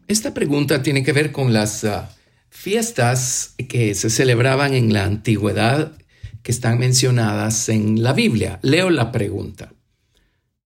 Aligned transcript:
Esta 0.07 0.33
pregunta 0.33 0.81
tiene 0.81 1.03
que 1.03 1.13
ver 1.13 1.33
con 1.33 1.53
las 1.53 1.83
uh, 1.83 2.03
fiestas 2.51 3.57
que 3.69 3.97
se 3.97 4.09
celebraban 4.09 4.75
en 4.75 4.93
la 4.93 5.07
antigüedad 5.07 5.99
que 6.45 6.53
están 6.53 6.79
mencionadas 6.79 7.69
en 7.71 8.03
la 8.03 8.13
Biblia. 8.13 8.61
Leo 8.63 8.91
la 8.91 9.11
pregunta. 9.11 9.73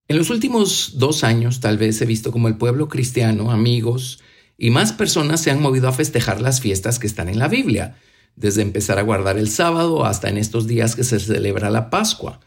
En 0.08 0.18
los 0.18 0.28
últimos 0.28 0.98
dos 0.98 1.22
años 1.22 1.60
tal 1.60 1.78
vez 1.78 2.02
he 2.02 2.06
visto 2.06 2.32
como 2.32 2.48
el 2.48 2.56
pueblo 2.56 2.88
cristiano, 2.88 3.52
amigos, 3.52 4.20
y 4.58 4.70
más 4.70 4.92
personas 4.92 5.40
se 5.40 5.52
han 5.52 5.62
movido 5.62 5.88
a 5.88 5.92
festejar 5.92 6.40
las 6.40 6.60
fiestas 6.60 6.98
que 6.98 7.06
están 7.06 7.28
en 7.28 7.38
la 7.38 7.46
Biblia, 7.46 7.96
desde 8.34 8.62
empezar 8.62 8.98
a 8.98 9.02
guardar 9.02 9.38
el 9.38 9.48
sábado 9.48 10.04
hasta 10.04 10.28
en 10.28 10.36
estos 10.36 10.66
días 10.66 10.96
que 10.96 11.04
se 11.04 11.20
celebra 11.20 11.70
la 11.70 11.90
Pascua. 11.90 12.40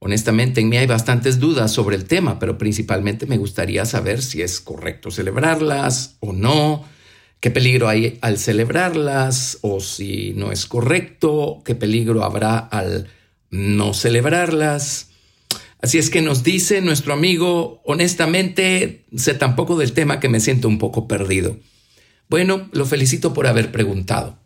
Honestamente, 0.00 0.60
en 0.60 0.68
mí 0.68 0.76
hay 0.76 0.86
bastantes 0.88 1.38
dudas 1.38 1.70
sobre 1.70 1.94
el 1.94 2.06
tema, 2.06 2.40
pero 2.40 2.58
principalmente 2.58 3.26
me 3.26 3.38
gustaría 3.38 3.84
saber 3.84 4.22
si 4.22 4.42
es 4.42 4.60
correcto 4.60 5.12
celebrarlas 5.12 6.16
o 6.18 6.32
no, 6.32 6.84
qué 7.42 7.50
peligro 7.50 7.88
hay 7.88 8.18
al 8.20 8.38
celebrarlas 8.38 9.58
o 9.62 9.80
si 9.80 10.32
no 10.36 10.52
es 10.52 10.64
correcto, 10.64 11.60
qué 11.64 11.74
peligro 11.74 12.22
habrá 12.22 12.56
al 12.56 13.08
no 13.50 13.94
celebrarlas. 13.94 15.08
Así 15.80 15.98
es 15.98 16.08
que 16.08 16.22
nos 16.22 16.44
dice 16.44 16.80
nuestro 16.82 17.12
amigo, 17.12 17.82
honestamente, 17.84 19.06
sé 19.16 19.34
tampoco 19.34 19.76
del 19.76 19.92
tema 19.92 20.20
que 20.20 20.28
me 20.28 20.38
siento 20.38 20.68
un 20.68 20.78
poco 20.78 21.08
perdido. 21.08 21.58
Bueno, 22.28 22.68
lo 22.70 22.86
felicito 22.86 23.34
por 23.34 23.48
haber 23.48 23.72
preguntado. 23.72 24.38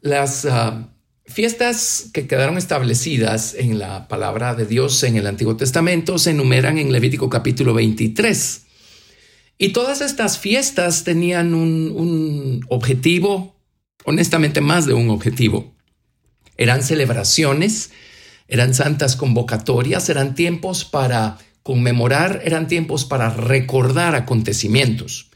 Las 0.00 0.46
ah, 0.46 0.88
fiestas 1.26 2.08
que 2.14 2.26
quedaron 2.26 2.56
establecidas 2.56 3.52
en 3.52 3.78
la 3.78 4.08
palabra 4.08 4.54
de 4.54 4.64
Dios 4.64 5.02
en 5.02 5.16
el 5.16 5.26
Antiguo 5.26 5.54
Testamento 5.54 6.16
se 6.16 6.30
enumeran 6.30 6.78
en 6.78 6.92
Levítico 6.92 7.28
capítulo 7.28 7.74
23. 7.74 8.69
Y 9.62 9.68
todas 9.68 10.00
estas 10.00 10.38
fiestas 10.38 11.04
tenían 11.04 11.54
un 11.54 12.64
objetivo, 12.68 13.54
honestamente 14.04 14.60
más 14.60 14.86
de 14.86 14.94
un 14.94 15.10
objetivo. 15.10 15.72
Eran 16.56 16.82
celebraciones 16.82 17.90
eran 18.50 18.74
santas 18.74 19.14
convocatorias, 19.14 20.08
eran 20.08 20.34
tiempos 20.34 20.84
para 20.84 21.38
conmemorar, 21.62 22.42
eran 22.44 22.66
tiempos 22.66 23.04
para 23.04 23.30
recordar 23.30 24.16
acontecimientos. 24.16 25.30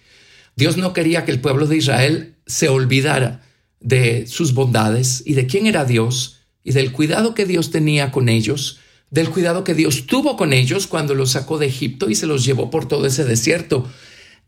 Dios 0.57 0.77
no 0.77 0.93
quería 0.93 1.25
que 1.25 1.31
el 1.31 1.41
pueblo 1.41 1.67
de 1.67 1.77
Israel 1.77 2.35
se 2.47 2.69
olvidara 2.69 3.43
de 3.79 4.27
sus 4.27 4.53
bondades 4.53 5.23
y 5.25 5.35
de 5.35 5.47
quién 5.47 5.67
era 5.67 5.85
Dios 5.85 6.41
y 6.65 6.73
del 6.73 6.91
cuidado 6.91 7.35
que 7.35 7.47
Dios 7.47 7.71
tenía 7.71 8.11
con 8.11 8.29
ellos, 8.29 8.81
del 9.11 9.31
cuidado 9.31 9.63
que 9.63 9.75
Dios 9.75 10.07
tuvo 10.07 10.37
con 10.37 10.53
ellos 10.53 10.89
cuando 10.89 11.15
los 11.15 11.31
sacó 11.31 11.59
de 11.59 11.67
Egipto 11.67 12.11
y 12.11 12.17
se 12.17 12.27
los 12.27 12.45
llevó 12.45 12.69
por 12.69 12.89
todo 12.89 13.07
ese 13.07 13.25
desierto 13.25 13.89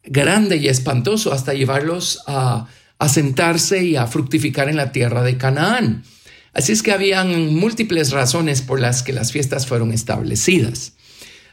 grande 0.07 0.57
y 0.57 0.69
espantoso 0.69 1.33
hasta 1.33 1.55
llevarlos 1.55 2.23
a, 2.27 2.67
sentarse 3.09 3.85
y 3.85 3.97
a 3.97 4.07
fructificar 4.07 4.69
en 4.69 4.77
la 4.77 4.93
tierra 4.93 5.23
de 5.23 5.37
Canaán. 5.37 6.05
Así 6.53 6.73
es 6.73 6.83
que 6.83 6.93
habían 6.93 7.55
múltiples 7.55 8.13
razones 8.13 8.63
por 8.63 8.81
las 8.81 9.03
que 9.03 9.13
las 9.13 9.33
fiestas 9.33 9.67
fueron 9.67 9.93
establecidas. 9.93 10.95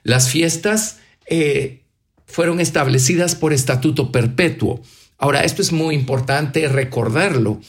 Las 0.04 0.30
fiestas 0.30 1.00
eh, 1.26 1.84
fueron 2.26 2.62
establecidas 2.62 3.36
por 3.36 3.52
estatuto 3.52 4.12
perpetuo. 4.12 4.82
Ahora, 5.17 5.42
esto 5.42 5.61
es 5.61 5.72
muy 5.72 5.95
importante 5.95 6.67
recordarlo. 6.70 7.60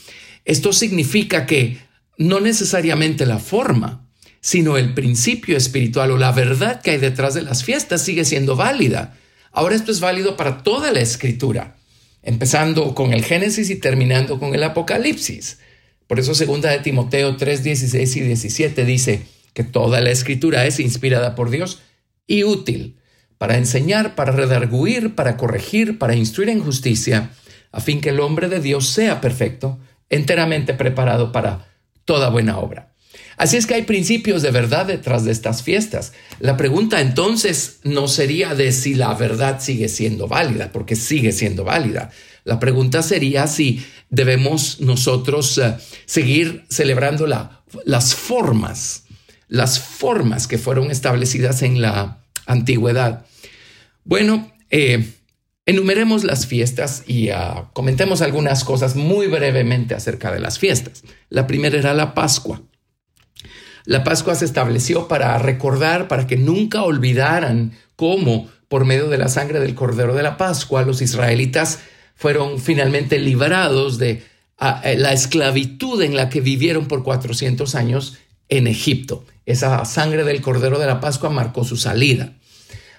Esto 0.45 0.73
significa 0.73 1.47
que 1.47 1.79
no 2.17 2.41
necesariamente 2.41 3.27
la 3.27 3.39
forma, 3.39 4.07
sino 4.41 4.77
el 4.77 4.95
principio 4.95 5.57
espiritual 5.57 6.13
o 6.13 6.19
la 6.19 6.31
verdad 6.31 6.81
que 6.83 6.93
hay 6.93 6.99
detrás 6.99 7.35
de 7.35 7.43
las 7.43 7.65
fiestas 7.65 8.03
sigue 8.03 8.25
siendo 8.25 8.57
válida. 8.57 9.17
Ahora 9.55 9.77
esto 9.77 9.93
es 9.93 10.01
válido 10.01 10.37
para 10.37 10.65
toda 10.65 10.91
la 10.91 10.99
escritura, 10.99 11.77
empezando 12.23 12.93
con 12.93 13.13
el 13.13 13.25
Génesis 13.25 13.71
y 13.71 13.77
terminando 13.77 14.41
con 14.41 14.53
el 14.53 14.65
Apocalipsis. 14.65 15.61
Por 16.09 16.19
eso 16.19 16.35
segunda 16.35 16.71
de 16.71 16.81
Timoteo 16.81 17.37
3, 17.37 17.63
16 17.63 18.17
y 18.17 18.21
17 18.21 18.85
dice 18.85 19.23
que 19.53 19.63
toda 19.63 20.01
la 20.01 20.11
escritura 20.11 20.67
es 20.67 20.81
inspirada 20.81 21.37
por 21.37 21.51
Dios 21.51 21.83
y 22.27 22.43
útil 22.43 22.99
para 23.39 23.57
enseñar, 23.57 24.17
para 24.17 24.33
redarguir, 24.33 25.15
para 25.15 25.37
corregir, 25.37 26.01
para 26.01 26.17
instruir 26.17 26.49
en 26.49 26.61
justicia, 26.61 27.31
a 27.71 27.81
fin 27.81 28.01
que 28.01 28.09
el 28.09 28.19
hombre 28.19 28.49
de 28.49 28.59
Dios 28.59 28.89
sea 28.89 29.21
perfecto, 29.21 29.79
enteramente 30.11 30.75
preparado 30.75 31.31
para 31.31 31.69
toda 32.05 32.29
buena 32.29 32.59
obra. 32.59 32.94
Así 33.37 33.57
es 33.57 33.67
que 33.67 33.75
hay 33.75 33.83
principios 33.83 34.43
de 34.43 34.51
verdad 34.51 34.87
detrás 34.87 35.25
de 35.25 35.33
estas 35.33 35.63
fiestas. 35.63 36.13
La 36.41 36.57
pregunta 36.57 37.01
entonces 37.01 37.81
no 37.83 38.09
sería 38.09 38.55
de 38.55 38.73
si 38.73 38.95
la 38.95 39.15
verdad 39.15 39.61
sigue 39.61 39.89
siendo 39.89 40.29
válida, 40.29 40.71
porque 40.73 40.97
sigue 40.97 41.33
siendo 41.33 41.65
válida. 41.65 42.11
La 42.45 42.61
pregunta 42.61 43.03
sería 43.03 43.47
si 43.47 43.85
debemos 44.11 44.81
nosotros 44.81 45.59
eh, 45.59 45.75
seguir 46.05 46.65
celebrando 46.69 47.27
las 47.27 48.15
formas, 48.15 49.05
las 49.49 49.81
formas 49.81 50.47
que 50.47 50.59
fueron 50.59 50.91
establecidas 50.91 51.63
en 51.63 51.81
la 51.81 52.25
antigüedad. 52.47 53.25
Bueno, 54.05 54.53
eh, 54.71 55.05
enumeremos 55.67 56.25
las 56.25 56.47
fiestas 56.47 57.05
y 57.07 57.31
ah, 57.31 57.71
comentemos 57.73 58.21
algunas 58.21 58.65
cosas 58.65 58.97
muy 58.97 59.27
brevemente 59.27 59.95
acerca 59.95 60.31
de 60.31 60.41
las 60.41 60.59
fiestas. 60.59 61.03
La 61.31 61.47
primera 61.47 61.79
era 61.79 61.95
la 61.95 62.15
Pascua. 62.15 62.63
La 63.85 64.03
Pascua 64.03 64.35
se 64.35 64.47
estableció 64.47 65.09
para 65.09 65.37
recordar, 65.39 66.09
para 66.09 66.27
que 66.27 66.37
nunca 66.37 66.83
olvidaran 66.83 67.73
cómo, 67.97 68.49
por 68.69 68.87
medio 68.87 69.09
de 69.09 69.19
la 69.19 69.29
sangre 69.29 69.61
del 69.61 69.75
Cordero 69.75 70.15
de 70.15 70.23
la 70.23 70.39
Pascua, 70.39 70.83
los 70.83 71.03
israelitas 71.03 71.81
fueron 72.17 72.59
finalmente 72.59 73.19
liberados 73.19 73.99
de 73.99 74.23
eh, 74.61 74.97
la 74.97 75.13
esclavitud 75.13 76.01
en 76.03 76.17
la 76.17 76.31
que 76.31 76.41
vivieron 76.41 76.87
por 76.87 77.03
400 77.03 77.75
años 77.75 78.17
en 78.49 78.67
Egipto. 78.67 79.27
Esa 79.45 79.85
sangre 79.85 80.25
del 80.25 80.41
Cordero 80.41 80.79
de 80.79 80.87
la 80.87 81.01
Pascua 81.01 81.29
marcó 81.29 81.65
su 81.65 81.77
salida. 81.77 82.33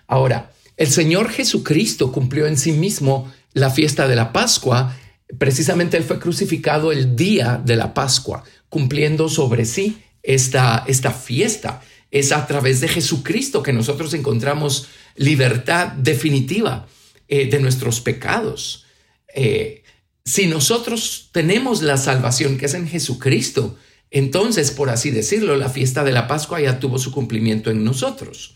Ahora, 0.06 0.52
el 0.78 0.88
Señor 0.88 1.29
Jesucristo 1.29 2.12
cumplió 2.12 2.46
en 2.46 2.57
sí 2.57 2.73
mismo 2.73 3.31
la 3.53 3.72
fiesta 3.72 4.07
de 4.07 4.16
la 4.16 4.31
Pascua. 4.31 4.96
Precisamente 5.40 5.97
Él 5.97 6.03
fue 6.03 6.19
crucificado 6.19 6.91
el 6.91 7.16
día 7.16 7.59
de 7.63 7.75
la 7.75 7.96
Pascua, 7.96 8.44
cumpliendo 8.69 9.29
sobre 9.29 9.66
sí 9.66 10.03
esta, 10.25 10.84
esta 10.88 11.12
fiesta. 11.12 11.81
Es 12.12 12.31
a 12.31 12.47
través 12.47 12.81
de 12.81 12.88
Jesucristo 12.88 13.62
que 13.63 13.74
nosotros 13.74 14.13
encontramos 14.13 14.88
libertad 15.16 15.88
definitiva 15.88 16.88
eh, 17.28 17.50
de 17.50 17.59
nuestros 17.59 18.02
pecados. 18.02 18.85
Eh, 19.34 19.84
si 20.24 20.47
nosotros 20.47 21.30
tenemos 21.31 21.81
la 21.81 21.97
salvación 21.97 22.58
que 22.58 22.66
es 22.66 22.74
en 22.74 22.88
Jesucristo, 22.88 23.78
entonces, 24.12 24.72
por 24.72 24.90
así 24.90 25.12
decirlo, 25.12 25.58
la 25.58 25.69
fiesta 25.69 26.03
de 26.03 26.12
la 26.12 26.28
Pascua 26.28 26.62
ya 26.62 26.80
tuvo 26.80 27.00
su 27.00 27.12
cumplimiento 27.12 27.69
en 27.69 27.84
nosotros. 27.84 28.56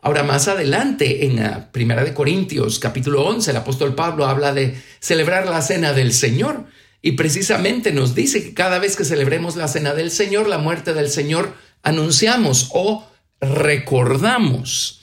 Ahora, 0.00 0.22
más 0.22 0.48
adelante, 0.48 1.26
en 1.26 1.36
la 1.36 1.72
Primera 1.72 2.04
de 2.04 2.12
Corintios, 2.14 2.78
capítulo 2.78 3.24
11, 3.24 3.50
el 3.50 3.56
apóstol 3.56 3.94
Pablo 3.94 4.26
habla 4.26 4.52
de 4.52 4.78
celebrar 5.00 5.48
la 5.48 5.62
cena 5.62 5.94
del 5.94 6.12
Señor. 6.12 6.66
Y 7.06 7.12
precisamente 7.12 7.92
nos 7.92 8.14
dice 8.14 8.42
que 8.42 8.54
cada 8.54 8.78
vez 8.78 8.96
que 8.96 9.04
celebremos 9.04 9.56
la 9.56 9.68
cena 9.68 9.92
del 9.92 10.10
Señor, 10.10 10.48
la 10.48 10.56
muerte 10.56 10.94
del 10.94 11.10
Señor, 11.10 11.52
anunciamos 11.82 12.70
o 12.72 13.06
recordamos. 13.42 15.02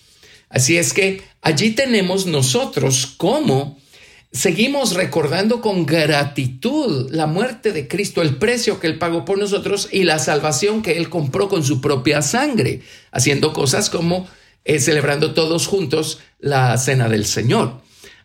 Así 0.49 0.79
es 0.79 0.93
que 0.93 1.21
allí 1.43 1.69
tenemos 1.69 2.25
nosotros 2.25 3.13
cómo 3.17 3.77
seguimos 4.31 4.95
recordando 4.95 5.61
con 5.61 5.85
gratitud 5.85 7.11
la 7.11 7.27
muerte 7.27 7.71
de 7.71 7.87
Cristo, 7.87 8.23
el 8.23 8.37
precio 8.37 8.79
que 8.79 8.87
Él 8.87 8.97
pagó 8.97 9.23
por 9.23 9.37
nosotros 9.37 9.87
y 9.91 10.01
la 10.01 10.17
salvación 10.17 10.81
que 10.81 10.97
Él 10.97 11.07
compró 11.07 11.49
con 11.49 11.63
su 11.63 11.81
propia 11.81 12.23
sangre, 12.23 12.81
haciendo 13.11 13.53
cosas 13.53 13.91
como 13.91 14.27
eh, 14.65 14.79
celebrando 14.79 15.35
todos 15.35 15.67
juntos 15.67 16.17
la 16.39 16.75
cena 16.79 17.09
del 17.09 17.27
Señor. 17.27 17.80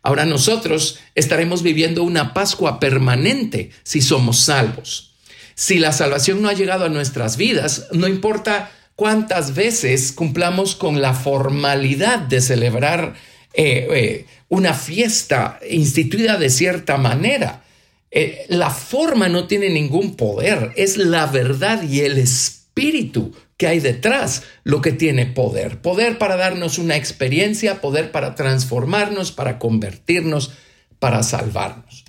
Ahora 0.07 0.25
nosotros 0.25 1.01
estaremos 1.17 1.65
viviendo 1.65 2.05
una 2.05 2.33
Pascua 2.33 2.79
permanente 2.79 3.71
si 3.83 4.01
somos 4.01 4.39
salvos. 4.39 5.17
Si 5.57 5.81
la 5.81 5.91
salvación 5.91 6.41
no 6.41 6.49
ha 6.49 6.53
llegado 6.53 6.85
a 6.85 6.89
nuestras 6.89 7.37
vidas, 7.37 7.89
no 7.91 8.07
importa 8.07 8.71
cuántas 8.95 9.57
veces 9.57 10.13
cumplamos 10.13 10.77
con 10.77 11.03
la 11.03 11.13
formalidad 11.13 12.21
de 12.21 12.41
celebrar 12.41 13.15
eh, 13.53 13.89
eh, 13.91 14.27
una 14.49 14.75
fiesta 14.75 15.59
instituida 15.69 16.37
de 16.37 16.51
cierta 16.51 16.99
manera. 16.99 17.65
Eh, 18.13 18.47
la 18.49 18.71
forma 18.71 19.29
no 19.29 19.49
tiene 19.49 19.71
ningún 19.71 20.15
poder, 20.15 20.71
es 20.77 20.99
la 20.99 21.27
verdad 21.27 21.83
y 21.83 22.03
el 22.03 22.19
espíritu 22.19 22.57
espíritu 22.77 23.33
que 23.57 23.67
hay 23.67 23.81
detrás 23.81 24.43
lo 24.65 24.81
que 24.81 24.93
tiene 24.93 25.27
poder. 25.27 25.81
Poder 25.81 26.19
para 26.19 26.37
darnos 26.37 26.79
una 26.79 26.97
experiencia, 26.97 27.81
poder 27.81 28.13
para 28.13 28.35
transformarnos, 28.35 29.33
para 29.33 29.59
convertirnos, 29.59 30.53
para 30.99 31.23
salvarnos. 31.23 32.05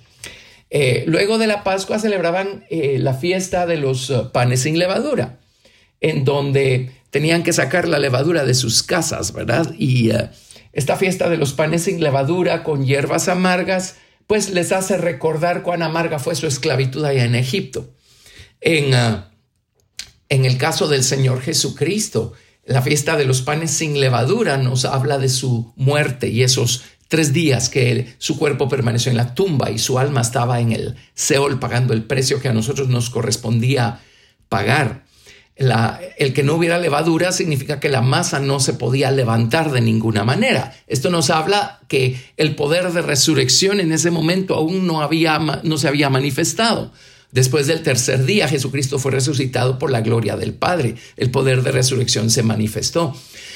Eh, 0.70 1.06
luego 1.08 1.38
de 1.38 1.48
la 1.48 1.64
Pascua 1.64 2.00
celebraban 2.00 2.66
eh, 2.70 2.98
la 3.00 3.14
fiesta 3.14 3.66
de 3.66 3.78
los 3.78 4.10
eh, 4.10 4.24
panes 4.34 4.64
sin 4.64 4.78
levadura, 4.78 5.40
en 6.02 6.26
donde 6.26 6.92
tenían 7.10 7.44
que 7.44 7.54
sacar 7.54 7.88
la 7.88 8.00
levadura 8.00 8.44
de 8.44 8.54
sus 8.54 8.84
casas, 8.84 9.32
¿verdad? 9.32 9.74
Y 9.78 10.12
esta 10.74 10.98
fiesta 10.98 11.30
de 11.30 11.38
los 11.38 11.54
panes 11.54 11.84
sin 11.84 12.02
levadura 12.02 12.64
con 12.64 12.86
hierbas 12.86 13.30
amargas, 13.30 13.96
pues 14.28 14.50
les 14.50 14.74
hace 14.74 14.98
recordar 14.98 15.64
cuán 15.64 15.82
amarga 15.82 16.20
fue 16.20 16.36
su 16.36 16.48
esclavitud 16.48 17.06
allá 17.06 17.24
en 17.24 17.36
Egipto. 17.36 17.90
En, 18.60 18.94
en 20.30 20.46
el 20.46 20.58
caso 20.58 20.88
del 20.88 21.04
Señor 21.04 21.42
Jesucristo, 21.42 22.34
la 22.66 22.82
fiesta 22.82 23.16
de 23.16 23.26
los 23.26 23.42
panes 23.42 23.72
sin 23.72 24.00
levadura 24.00 24.58
nos 24.58 24.84
habla 24.86 25.18
de 25.18 25.30
su 25.30 25.72
muerte 25.78 26.28
y 26.28 26.44
esos 26.44 26.84
tres 27.08 27.32
días 27.32 27.70
que 27.70 28.14
su 28.18 28.38
cuerpo 28.38 28.68
permaneció 28.68 29.10
en 29.10 29.18
la 29.18 29.34
tumba 29.34 29.72
y 29.72 29.80
su 29.80 29.98
alma 29.98 30.22
estaba 30.22 30.60
en 30.60 30.74
el 30.74 30.96
Seol 31.14 31.60
pagando 31.60 31.94
el 31.94 32.04
precio 32.04 32.42
que 32.42 32.50
a 32.50 32.54
nosotros 32.54 32.90
nos 32.90 33.10
correspondía 33.10 34.02
pagar. 34.50 35.06
el 36.18 36.34
que 36.34 36.44
no 36.44 36.56
hubiera 36.56 36.78
levadura 36.78 37.32
significa 37.32 37.80
que 37.80 37.90
la 37.90 38.02
masa 38.02 38.40
no 38.40 38.60
se 38.60 38.74
podía 38.74 39.12
levantar 39.12 39.72
de 39.72 39.82
ninguna 39.82 40.24
manera. 40.24 40.76
Esto 40.88 41.10
nos 41.10 41.30
habla 41.30 41.80
que 41.88 42.20
el 42.36 42.56
poder 42.56 42.92
de 42.92 43.02
resurrección 43.02 43.80
en 43.80 43.92
ese 43.92 44.12
momento 44.12 44.56
aún 44.56 44.86
no, 44.86 45.02
había, 45.02 45.40
no 45.40 45.78
se 45.78 45.88
había 45.88 46.10
manifestado. 46.10 46.92
Después 47.32 47.68
del 47.68 47.84
tercer 47.84 48.26
día, 48.26 48.48
Jesucristo 48.48 49.00
fue 49.00 49.12
resucitado 49.12 49.78
por 49.78 49.92
la 49.92 50.02
gloria 50.02 50.38
del 50.38 50.54
Padre. 50.54 50.96
El 51.18 51.30
poder 51.30 51.62
de 51.62 51.72
resurrección 51.72 52.30
se 52.30 52.44
manifestó. 52.44 53.16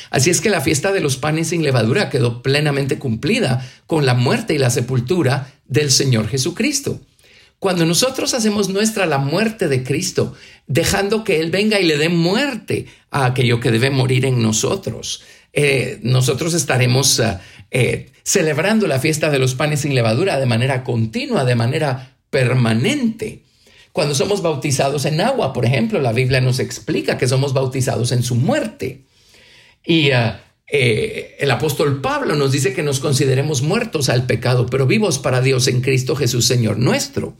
Así 0.09 0.29
es 0.29 0.41
que 0.41 0.49
la 0.49 0.61
fiesta 0.61 0.91
de 0.91 0.99
los 0.99 1.17
panes 1.17 1.47
sin 1.47 1.63
levadura 1.63 2.09
quedó 2.09 2.43
plenamente 2.43 2.99
cumplida 2.99 3.65
con 3.87 4.05
la 4.05 4.13
muerte 4.13 4.53
y 4.53 4.57
la 4.57 4.69
sepultura 4.69 5.53
del 5.67 5.89
Señor 5.89 6.27
Jesucristo. 6.27 6.99
Cuando 7.59 7.85
nosotros 7.85 8.33
hacemos 8.33 8.69
nuestra 8.69 9.05
la 9.05 9.19
muerte 9.19 9.67
de 9.67 9.83
Cristo, 9.83 10.33
dejando 10.67 11.23
que 11.23 11.39
Él 11.39 11.51
venga 11.51 11.79
y 11.79 11.85
le 11.85 11.95
dé 11.97 12.09
muerte 12.09 12.87
a 13.09 13.25
aquello 13.25 13.59
que 13.59 13.71
debe 13.71 13.89
morir 13.89 14.25
en 14.25 14.41
nosotros, 14.41 15.21
eh, 15.53 15.99
nosotros 16.01 16.53
estaremos 16.55 17.19
eh, 17.19 17.37
eh, 17.69 18.11
celebrando 18.23 18.87
la 18.87 18.99
fiesta 18.99 19.29
de 19.29 19.39
los 19.39 19.55
panes 19.55 19.81
sin 19.81 19.95
levadura 19.95 20.39
de 20.39 20.45
manera 20.45 20.83
continua, 20.83 21.45
de 21.45 21.55
manera 21.55 22.17
permanente. 22.29 23.43
Cuando 23.91 24.15
somos 24.15 24.41
bautizados 24.41 25.05
en 25.05 25.19
agua, 25.19 25.53
por 25.53 25.65
ejemplo, 25.65 25.99
la 25.99 26.13
Biblia 26.13 26.41
nos 26.41 26.59
explica 26.59 27.17
que 27.17 27.27
somos 27.27 27.53
bautizados 27.53 28.11
en 28.11 28.23
su 28.23 28.35
muerte. 28.35 29.05
Y 29.85 30.11
ah, 30.11 30.43
eh, 30.67 31.35
el 31.39 31.51
apóstol 31.51 31.99
Pablo 31.99 32.35
nos 32.35 32.53
dice 32.53 32.73
que 32.73 32.83
nos 32.83 33.01
consideremos 33.01 33.61
muertos 33.61 34.07
al 34.07 34.25
pecado, 34.25 34.65
pero 34.67 34.87
vivos 34.87 35.19
para 35.19 35.41
Dios 35.41 35.67
en 35.67 35.81
Cristo 35.81 36.15
Jesús, 36.15 36.45
Señor 36.45 36.77
nuestro. 36.77 37.35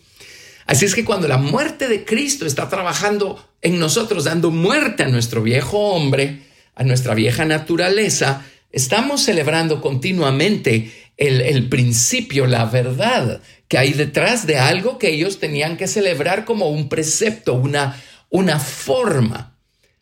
Así 0.65 0.85
es 0.85 0.93
que 0.93 1.05
cuando 1.05 1.27
la 1.27 1.37
muerte 1.37 1.87
de 1.87 2.03
Cristo 2.03 2.45
está 2.45 2.67
trabajando 2.69 3.45
en 3.61 3.79
nosotros, 3.79 4.25
dando 4.25 4.51
muerte 4.51 5.03
a 5.03 5.07
nuestro 5.07 5.41
viejo 5.41 5.77
hombre, 5.77 6.41
a 6.75 6.83
nuestra 6.83 7.13
vieja 7.13 7.45
naturaleza, 7.45 8.45
estamos 8.71 9.23
celebrando 9.23 9.81
continuamente 9.81 10.91
el, 11.17 11.41
el, 11.41 11.69
principio, 11.69 12.47
la 12.47 12.65
verdad 12.65 13.41
que 13.67 13.77
hay 13.77 13.93
detrás 13.93 14.47
de 14.47 14.57
algo 14.57 14.97
que 14.97 15.09
ellos 15.09 15.39
tenían 15.39 15.77
que 15.77 15.87
celebrar 15.87 16.45
como 16.45 16.69
un 16.69 16.89
precepto, 16.89 17.53
una, 17.53 18.01
una 18.29 18.59
forma. 18.59 19.55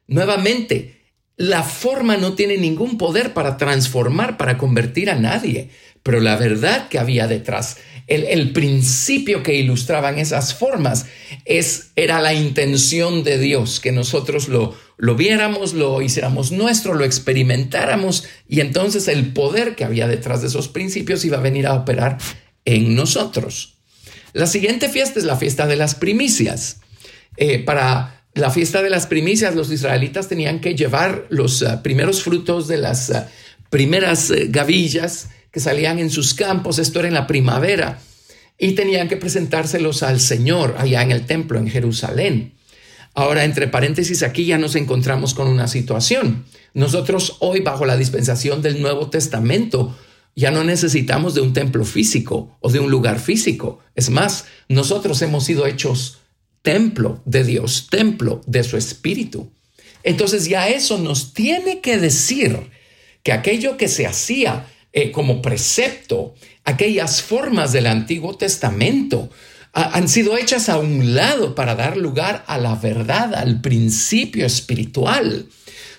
Nuevamente, 0.07 0.99
la 1.35 1.63
forma 1.63 2.17
no 2.17 2.33
tiene 2.33 2.57
ningún 2.57 2.97
poder 2.97 3.33
para 3.33 3.57
transformar, 3.57 4.37
para 4.37 4.57
convertir 4.57 5.09
a 5.09 5.15
nadie, 5.15 5.69
pero 6.03 6.19
la 6.19 6.35
verdad 6.35 6.87
que 6.89 6.99
había 6.99 7.27
detrás, 7.27 7.77
el, 8.09 8.51
principio 8.51 9.43
que 9.43 9.55
ilustraban 9.55 10.17
esas 10.17 10.53
formas, 10.53 11.05
es, 11.45 11.91
era 11.95 12.19
la 12.21 12.33
intención 12.33 13.23
de 13.23 13.37
Dios, 13.37 13.79
que 13.79 13.91
nosotros 13.91 14.49
lo, 14.49 14.75
lo 14.97 15.15
viéramos, 15.15 15.73
lo 15.73 16.01
hiciéramos 16.01 16.51
nuestro, 16.51 16.95
lo 16.95 17.05
experimentáramos, 17.05 18.25
y 18.47 18.61
entonces 18.61 19.07
el 19.07 19.31
poder 19.31 19.75
que 19.75 19.85
había 19.85 20.07
detrás 20.07 20.41
de 20.41 20.47
esos 20.47 20.67
principios 20.67 21.23
iba 21.23 21.37
a 21.37 21.41
venir 21.41 21.67
a 21.67 21.75
operar 21.75 22.17
en 22.65 22.95
nosotros. 22.95 23.75
La 24.33 24.47
siguiente 24.47 24.89
fiesta 24.89 25.19
es 25.19 25.25
la 25.25 25.37
fiesta 25.37 25.67
de 25.67 25.75
las 25.75 25.95
primicias. 25.95 26.81
Eh, 27.37 27.59
para 27.59 28.25
la 28.33 28.51
fiesta 28.51 28.81
de 28.81 28.89
las 28.89 29.07
primicias, 29.07 29.55
los 29.55 29.71
israelitas 29.71 30.27
tenían 30.27 30.61
que 30.61 30.75
llevar 30.75 31.25
los 31.29 31.61
uh, 31.61 31.81
primeros 31.81 32.23
frutos 32.23 32.67
de 32.67 32.77
las 32.77 33.09
uh, 33.09 33.23
primeras 33.69 34.29
uh, 34.29 34.35
gavillas 34.49 35.29
que 35.51 35.59
salían 35.59 35.99
en 35.99 36.09
sus 36.09 36.33
campos, 36.33 36.79
esto 36.79 36.99
era 36.99 37.07
en 37.07 37.13
la 37.13 37.27
primavera, 37.27 37.99
y 38.57 38.73
tenían 38.73 39.07
que 39.07 39.17
presentárselos 39.17 40.03
al 40.03 40.19
Señor 40.19 40.75
allá 40.77 41.01
en 41.01 41.11
el 41.11 41.25
templo 41.25 41.59
en 41.59 41.69
Jerusalén. 41.69 42.53
Ahora, 43.13 43.43
entre 43.43 43.67
paréntesis, 43.67 44.21
aquí 44.23 44.45
ya 44.45 44.57
nos 44.57 44.75
encontramos 44.75 45.33
con 45.33 45.47
una 45.47 45.67
situación. 45.67 46.45
Nosotros 46.73 47.37
hoy, 47.39 47.61
bajo 47.61 47.85
la 47.85 47.97
dispensación 47.97 48.61
del 48.61 48.81
Nuevo 48.81 49.09
Testamento, 49.09 49.97
ya 50.35 50.51
no 50.51 50.63
necesitamos 50.63 51.33
de 51.33 51.41
un 51.41 51.53
templo 51.53 51.83
físico 51.83 52.57
o 52.61 52.71
de 52.71 52.79
un 52.79 52.91
lugar 52.91 53.19
físico. 53.19 53.79
Es 53.95 54.09
más, 54.09 54.45
nosotros 54.67 55.21
hemos 55.21 55.45
sido 55.45 55.65
hechos 55.65 56.19
templo 56.61 57.21
de 57.25 57.43
Dios, 57.43 57.87
templo 57.89 58.41
de 58.45 58.63
su 58.63 58.77
espíritu. 58.77 59.51
Entonces 60.03 60.47
ya 60.47 60.69
eso 60.69 60.97
nos 60.97 61.33
tiene 61.33 61.81
que 61.81 61.97
decir 61.97 62.57
que 63.23 63.33
aquello 63.33 63.75
que 63.75 63.87
se 63.87 64.05
hacía 64.07 64.65
eh, 64.93 65.11
como 65.11 65.41
precepto, 65.41 66.35
aquellas 66.63 67.21
formas 67.21 67.71
del 67.71 67.87
Antiguo 67.87 68.35
Testamento, 68.35 69.29
han 69.71 70.09
sido 70.09 70.35
hechas 70.35 70.67
a 70.67 70.79
un 70.79 71.13
lado 71.13 71.53
para 71.53 71.75
dar 71.75 71.95
lugar 71.95 72.43
a 72.47 72.57
la 72.57 72.75
verdad, 72.75 73.35
al 73.35 73.61
principio 73.61 74.45
espiritual. 74.45 75.45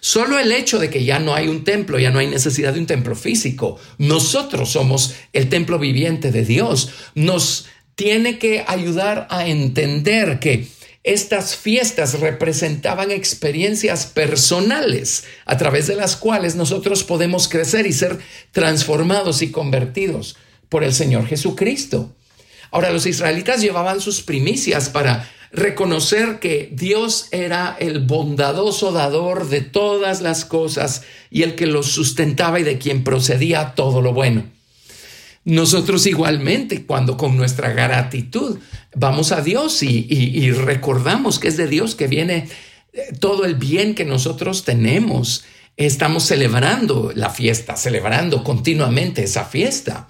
Solo 0.00 0.38
el 0.38 0.50
hecho 0.50 0.78
de 0.78 0.90
que 0.90 1.04
ya 1.04 1.18
no 1.18 1.34
hay 1.34 1.48
un 1.48 1.62
templo, 1.62 1.98
ya 1.98 2.10
no 2.10 2.18
hay 2.18 2.26
necesidad 2.26 2.72
de 2.72 2.80
un 2.80 2.86
templo 2.86 3.14
físico, 3.14 3.78
nosotros 3.98 4.70
somos 4.70 5.14
el 5.32 5.48
templo 5.48 5.78
viviente 5.78 6.32
de 6.32 6.44
Dios, 6.44 6.90
nos 7.14 7.66
tiene 7.94 8.38
que 8.38 8.64
ayudar 8.66 9.26
a 9.30 9.46
entender 9.46 10.40
que 10.40 10.66
estas 11.02 11.56
fiestas 11.56 12.20
representaban 12.20 13.10
experiencias 13.10 14.06
personales 14.06 15.24
a 15.46 15.56
través 15.56 15.86
de 15.86 15.96
las 15.96 16.16
cuales 16.16 16.56
nosotros 16.56 17.04
podemos 17.04 17.48
crecer 17.48 17.86
y 17.86 17.92
ser 17.92 18.18
transformados 18.52 19.40
y 19.40 19.50
convertidos 19.50 20.36
por 20.68 20.84
el 20.84 20.92
Señor 20.92 21.26
Jesucristo. 21.26 22.14
Ahora 22.70 22.90
los 22.90 23.06
israelitas 23.06 23.62
llevaban 23.62 24.00
sus 24.00 24.20
primicias 24.20 24.90
para 24.90 25.28
reconocer 25.52 26.38
que 26.38 26.70
Dios 26.72 27.28
era 27.32 27.76
el 27.80 28.00
bondadoso 28.00 28.92
dador 28.92 29.48
de 29.48 29.62
todas 29.62 30.20
las 30.20 30.44
cosas 30.44 31.02
y 31.30 31.42
el 31.42 31.56
que 31.56 31.66
los 31.66 31.86
sustentaba 31.86 32.60
y 32.60 32.62
de 32.62 32.78
quien 32.78 33.04
procedía 33.04 33.74
todo 33.74 34.02
lo 34.02 34.12
bueno. 34.12 34.44
Nosotros 35.44 36.06
igualmente, 36.06 36.84
cuando 36.84 37.16
con 37.16 37.36
nuestra 37.36 37.72
gratitud 37.72 38.58
vamos 38.94 39.32
a 39.32 39.40
Dios 39.40 39.82
y, 39.82 40.50
recordamos 40.52 41.38
que 41.38 41.48
es 41.48 41.56
de 41.56 41.66
Dios 41.66 41.94
que 41.94 42.08
viene 42.08 42.48
eh, 42.92 43.12
todo 43.18 43.44
el 43.44 43.54
bien 43.54 43.94
que 43.94 44.04
nosotros 44.04 44.64
tenemos, 44.64 45.44
estamos 45.76 46.24
celebrando 46.24 47.12
la 47.14 47.30
fiesta, 47.30 47.76
celebrando 47.76 48.44
continuamente 48.44 49.24
esa 49.24 49.44
fiesta. 49.44 50.08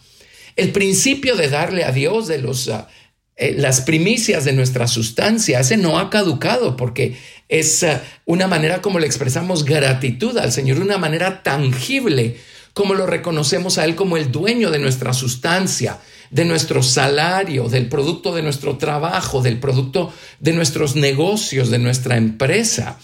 El 0.56 0.72
principio 0.72 1.36
de 1.36 1.48
darle 1.48 1.84
a 1.84 1.92
Dios 1.92 2.26
de 2.26 2.38
los, 2.38 2.68
ah, 2.68 2.88
eh, 3.36 3.54
las 3.56 3.82
primicias 3.82 4.44
de 4.44 4.52
nuestra 4.52 4.88
sustancia, 4.88 5.60
ese 5.60 5.76
no 5.76 6.00
ha 6.00 6.10
caducado 6.10 6.76
porque 6.76 7.16
es 7.48 7.84
ah, 7.84 8.02
una 8.24 8.48
manera 8.48 8.82
como 8.82 8.98
le 8.98 9.06
expresamos 9.06 9.64
gratitud 9.64 10.36
al 10.38 10.50
Señor, 10.50 10.80
una 10.80 10.98
manera 10.98 11.44
tangible 11.44 12.36
como 12.80 12.94
lo 12.94 13.04
reconocemos 13.04 13.76
a 13.76 13.84
Él 13.84 13.94
como 13.94 14.16
el 14.16 14.32
dueño 14.32 14.70
de 14.70 14.78
nuestra 14.78 15.12
sustancia, 15.12 15.98
de 16.30 16.46
nuestro 16.46 16.82
salario, 16.82 17.68
del 17.68 17.90
producto 17.90 18.34
de 18.34 18.40
nuestro 18.40 18.78
trabajo, 18.78 19.42
del 19.42 19.60
producto 19.60 20.10
de 20.38 20.54
nuestros 20.54 20.96
negocios, 20.96 21.68
de 21.68 21.78
nuestra 21.78 22.16
empresa. 22.16 22.98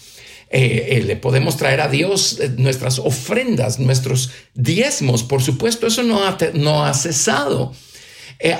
Eh, 0.49 0.87
eh, 0.93 1.03
le 1.03 1.17
podemos 1.17 1.59
traer 1.59 1.83
a 1.83 1.89
Dios 1.89 2.41
eh, 2.41 2.55
nuestras 2.57 2.99
ofrendas, 2.99 3.79
nuestros 3.79 4.31
diezmos, 4.55 5.23
por 5.23 5.43
supuesto, 5.43 5.87
eso 5.87 6.03
no 6.03 6.27
ha, 6.27 6.39
no 6.55 6.87
ha 6.87 6.95
cesado. 6.95 7.75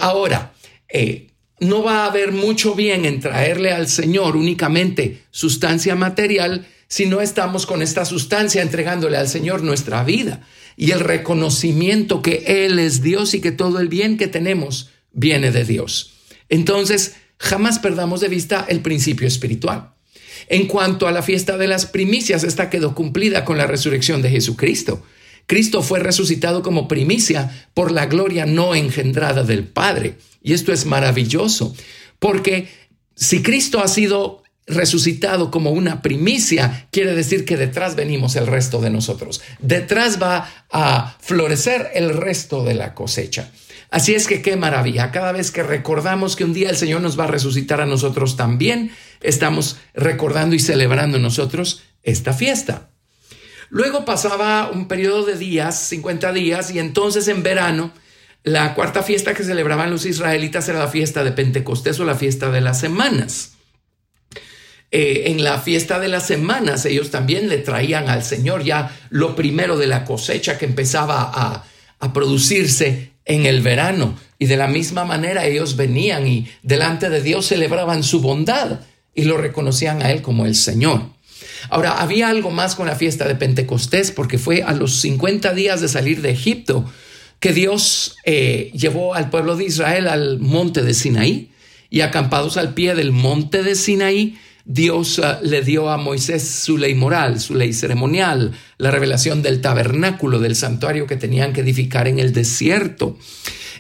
ahora, 0.03 0.53
no 1.61 1.83
va 1.83 2.05
a 2.05 2.09
haber 2.09 2.33
mucho 2.33 2.75
bien 2.75 3.07
en 3.07 3.21
traerle 3.21 3.73
al 3.73 3.89
Señor 3.89 4.37
únicamente 4.37 5.23
sustancia 5.31 5.97
material 5.97 6.67
si 6.89 7.07
no 7.07 7.23
estamos 7.23 7.65
con 7.65 7.81
esta 7.81 8.05
sustancia 8.05 8.61
entregándole 8.61 9.17
al 9.17 9.29
Señor 9.29 9.63
nuestra 9.63 10.05
vida 10.05 10.47
y 10.77 10.91
el 10.91 11.01
reconocimiento 11.01 12.23
que 12.23 12.67
Él 12.67 12.79
es 12.79 13.03
Dios 13.03 13.35
y 13.35 13.41
que 13.41 13.53
todo 13.53 13.81
el 13.81 13.89
bien 13.89 14.19
que 14.19 14.29
tenemos 14.29 14.91
viene 15.13 15.51
de 15.51 15.65
Dios. 15.65 16.13
Entonces, 16.49 17.17
jamás 17.39 17.79
perdamos 17.79 18.21
de 18.21 18.29
vista 18.29 18.65
el 18.69 18.81
principio 18.81 19.27
espiritual. 19.27 19.95
En 20.49 20.67
cuanto 20.67 21.09
a 21.09 21.13
la 21.13 21.23
fiesta 21.23 21.57
de 21.57 21.67
las 21.67 21.87
primicias, 21.87 22.45
esta 22.45 22.71
quedó 22.71 22.95
cumplida 22.95 23.45
con 23.45 23.57
la 23.59 23.67
resurrección 23.67 24.23
de 24.23 24.31
Jesucristo. 24.31 25.03
Cristo 25.47 25.83
fue 25.83 26.01
resucitado 26.01 26.63
como 26.63 26.89
primicia 26.89 27.69
por 27.73 27.91
la 27.91 28.07
gloria 28.07 28.47
no 28.47 28.75
engendrada 28.75 29.45
del 29.45 29.65
Padre. 29.65 30.19
Y 30.43 30.53
esto 30.53 30.73
es 30.73 30.85
maravilloso, 30.87 31.75
porque 32.19 32.69
si 33.15 33.43
Cristo 33.43 33.81
ha 33.81 33.89
sido 33.89 34.43
resucitado 34.67 35.51
como 35.51 35.71
una 35.71 36.03
primicia, 36.03 36.89
quiere 36.91 37.15
decir 37.15 37.45
que 37.45 37.57
detrás 37.57 37.95
venimos 37.95 38.37
el 38.37 38.47
resto 38.47 38.81
de 38.81 38.91
nosotros. 38.91 39.41
Detrás 39.61 40.21
va 40.21 40.67
a 40.71 41.17
florecer 41.21 41.91
el 41.95 42.17
resto 42.17 42.65
de 42.65 42.75
la 42.75 42.95
cosecha. 42.95 43.51
Así 43.91 44.15
es 44.15 44.27
que 44.27 44.43
qué 44.43 44.57
maravilla. 44.57 45.13
Cada 45.13 45.33
vez 45.33 45.53
que 45.53 45.63
recordamos 45.63 46.35
que 46.35 46.45
un 46.45 46.53
día 46.53 46.71
el 46.71 46.77
Señor 46.77 47.01
nos 47.01 47.19
va 47.19 47.25
a 47.25 47.29
resucitar 47.29 47.81
a 47.81 47.87
nosotros 47.87 48.37
también, 48.37 48.91
estamos 49.23 49.77
recordando 49.95 50.57
y 50.57 50.59
celebrando 50.59 51.19
nosotros 51.19 51.83
esta 52.03 52.33
fiesta. 52.33 52.91
Luego 53.69 54.05
pasaba 54.05 54.71
un 54.73 54.89
periodo 54.89 55.25
de 55.25 55.37
días, 55.37 55.79
50 55.79 56.33
días, 56.33 56.71
y 56.71 56.79
entonces 56.79 57.29
en 57.29 57.43
verano, 57.43 57.93
la 58.43 58.75
cuarta 58.75 59.03
fiesta 59.03 59.35
que 59.35 59.45
celebraban 59.45 59.91
los 59.91 60.07
israelitas 60.07 60.69
era 60.69 60.79
la 60.79 60.89
fiesta 60.89 61.25
de 61.25 61.33
Pentecostés 61.33 61.99
o 61.99 62.05
la 62.05 62.15
fiesta 62.15 62.51
de 62.51 62.61
las 62.61 62.81
semanas. 62.81 63.56
Eh, 64.91 65.25
en 65.27 65.43
la 65.43 65.59
fiesta 65.59 65.99
de 65.99 66.09
las 66.09 66.27
semanas 66.27 66.85
ellos 66.85 67.11
también 67.11 67.49
le 67.49 67.59
traían 67.59 68.09
al 68.09 68.23
Señor 68.23 68.63
ya 68.63 68.97
lo 69.11 69.35
primero 69.35 69.77
de 69.77 69.89
la 69.89 70.05
cosecha 70.05 70.59
que 70.59 70.65
empezaba 70.65 71.23
a, 71.35 71.65
a 71.99 72.13
producirse 72.13 73.13
en 73.25 73.47
el 73.47 73.61
verano. 73.61 74.17
Y 74.39 74.47
de 74.47 74.57
la 74.57 74.69
misma 74.69 75.05
manera 75.05 75.47
ellos 75.47 75.77
venían 75.77 76.27
y 76.27 76.49
delante 76.63 77.11
de 77.11 77.23
Dios 77.23 77.47
celebraban 77.47 78.03
su 78.03 78.21
bondad 78.21 78.81
y 79.15 79.25
lo 79.25 79.39
reconocían 79.39 80.03
a 80.03 80.13
Él 80.13 80.23
como 80.23 80.47
el 80.47 80.55
Señor. 80.55 81.17
Ahora, 81.69 82.01
había 82.01 82.29
algo 82.29 82.51
más 82.51 82.75
con 82.75 82.87
la 82.87 82.97
fiesta 82.97 83.27
de 83.27 83.35
Pentecostés, 83.35 84.13
porque 84.13 84.39
fue 84.39 84.63
a 84.63 84.73
los 84.73 85.01
50 85.01 85.53
días 85.55 85.81
de 85.81 85.89
salir 85.89 86.23
de 86.23 86.31
Egipto 86.31 86.85
que 87.41 87.53
Dios 87.53 88.17
eh, 88.25 88.71
llevó 88.73 89.15
al 89.15 89.31
pueblo 89.31 89.57
de 89.57 89.65
Israel 89.65 90.09
al 90.09 90.39
monte 90.39 90.83
de 90.83 90.95
Sinaí 90.95 91.51
y 91.91 92.01
acampados 92.01 92.57
al 92.57 92.75
pie 92.75 92.95
del 92.95 93.13
monte 93.13 93.63
de 93.63 93.75
Sinaí, 93.75 94.39
Dios 94.69 95.21
ah, 95.21 95.39
le 95.43 95.63
dio 95.63 95.91
a 95.91 95.97
Moisés 95.97 96.43
su 96.43 96.77
ley 96.77 96.97
moral, 96.97 97.41
su 97.41 97.55
ley 97.55 97.73
ceremonial, 97.73 98.53
la 98.79 98.91
revelación 98.91 99.41
del 99.41 99.61
tabernáculo, 99.61 100.41
del 100.41 100.57
santuario 100.57 101.07
que 101.07 101.17
tenían 101.17 101.53
que 101.53 101.61
edificar 101.61 102.09
en 102.09 102.19
el 102.19 102.33
desierto. 102.33 103.17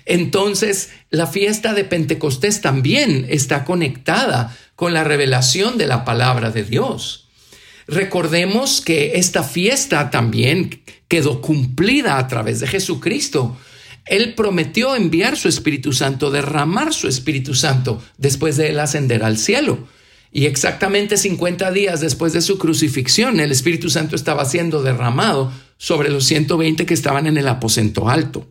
Entonces, 0.05 0.91
la 1.11 1.27
fiesta 1.27 1.75
de 1.75 1.83
Pentecostés 1.83 2.61
también 2.61 3.27
está 3.29 3.65
conectada 3.65 4.57
con 4.77 4.95
la 4.95 5.03
revelación 5.03 5.77
de 5.77 5.89
la 5.89 6.05
palabra 6.05 6.53
de 6.53 6.63
Dios. 6.63 7.27
Recordemos 7.89 8.81
que 8.81 9.17
esta 9.17 9.43
fiesta 9.43 10.11
también 10.11 10.83
quedó 11.09 11.41
cumplida 11.41 12.17
a 12.19 12.29
través 12.29 12.61
de 12.61 12.69
Jesucristo. 12.69 13.57
Él 14.05 14.35
prometió 14.35 14.95
enviar 14.95 15.37
su 15.37 15.49
Espíritu 15.49 15.93
Santo, 15.93 16.31
derramar 16.31 16.95
su 16.95 17.09
Espíritu 17.09 17.55
Santo 17.55 18.01
después 18.19 18.57
de 18.57 18.69
él 18.69 18.79
ascender 18.79 19.25
al 19.25 19.37
cielo. 19.37 19.89
Y 20.37 20.45
exactamente 20.45 21.17
50 21.17 21.73
días 21.73 22.03
después 22.03 22.35
de 22.35 22.43
su 22.43 22.59
crucifixión, 22.59 23.41
el 23.41 23.51
Espíritu 23.51 23.89
Santo 23.89 24.15
estaba 24.15 24.45
siendo 24.45 24.83
derramado 24.83 25.51
sobre 25.79 26.11
los 26.11 26.27
120 26.27 26.85
que 26.85 26.93
estaban 26.93 27.27
en 27.27 27.39
el 27.39 27.49
aposento 27.49 28.11
alto. 28.11 28.47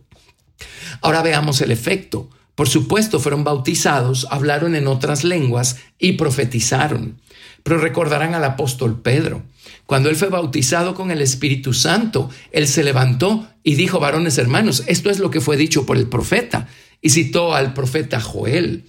Ahora 1.00 1.22
veamos 1.22 1.60
el 1.60 1.70
efecto. 1.70 2.28
Por 2.56 2.68
supuesto, 2.68 3.20
fueron 3.20 3.44
bautizados, 3.44 4.26
hablaron 4.32 4.74
en 4.74 4.88
otras 4.88 5.22
lenguas 5.22 5.76
y 5.96 6.14
profetizaron. 6.14 7.20
Pero 7.62 7.78
recordarán 7.78 8.34
al 8.34 8.42
apóstol 8.42 9.00
Pedro. 9.00 9.44
Cuando 9.86 10.10
él 10.10 10.16
fue 10.16 10.28
bautizado 10.28 10.92
con 10.96 11.12
el 11.12 11.22
Espíritu 11.22 11.72
Santo, 11.72 12.30
él 12.50 12.66
se 12.66 12.82
levantó 12.82 13.46
y 13.62 13.76
dijo, 13.76 14.00
varones 14.00 14.38
hermanos, 14.38 14.82
esto 14.88 15.08
es 15.08 15.20
lo 15.20 15.30
que 15.30 15.40
fue 15.40 15.56
dicho 15.56 15.86
por 15.86 15.98
el 15.98 16.08
profeta. 16.08 16.66
Y 17.00 17.10
citó 17.10 17.54
al 17.54 17.74
profeta 17.74 18.20
Joel. 18.20 18.86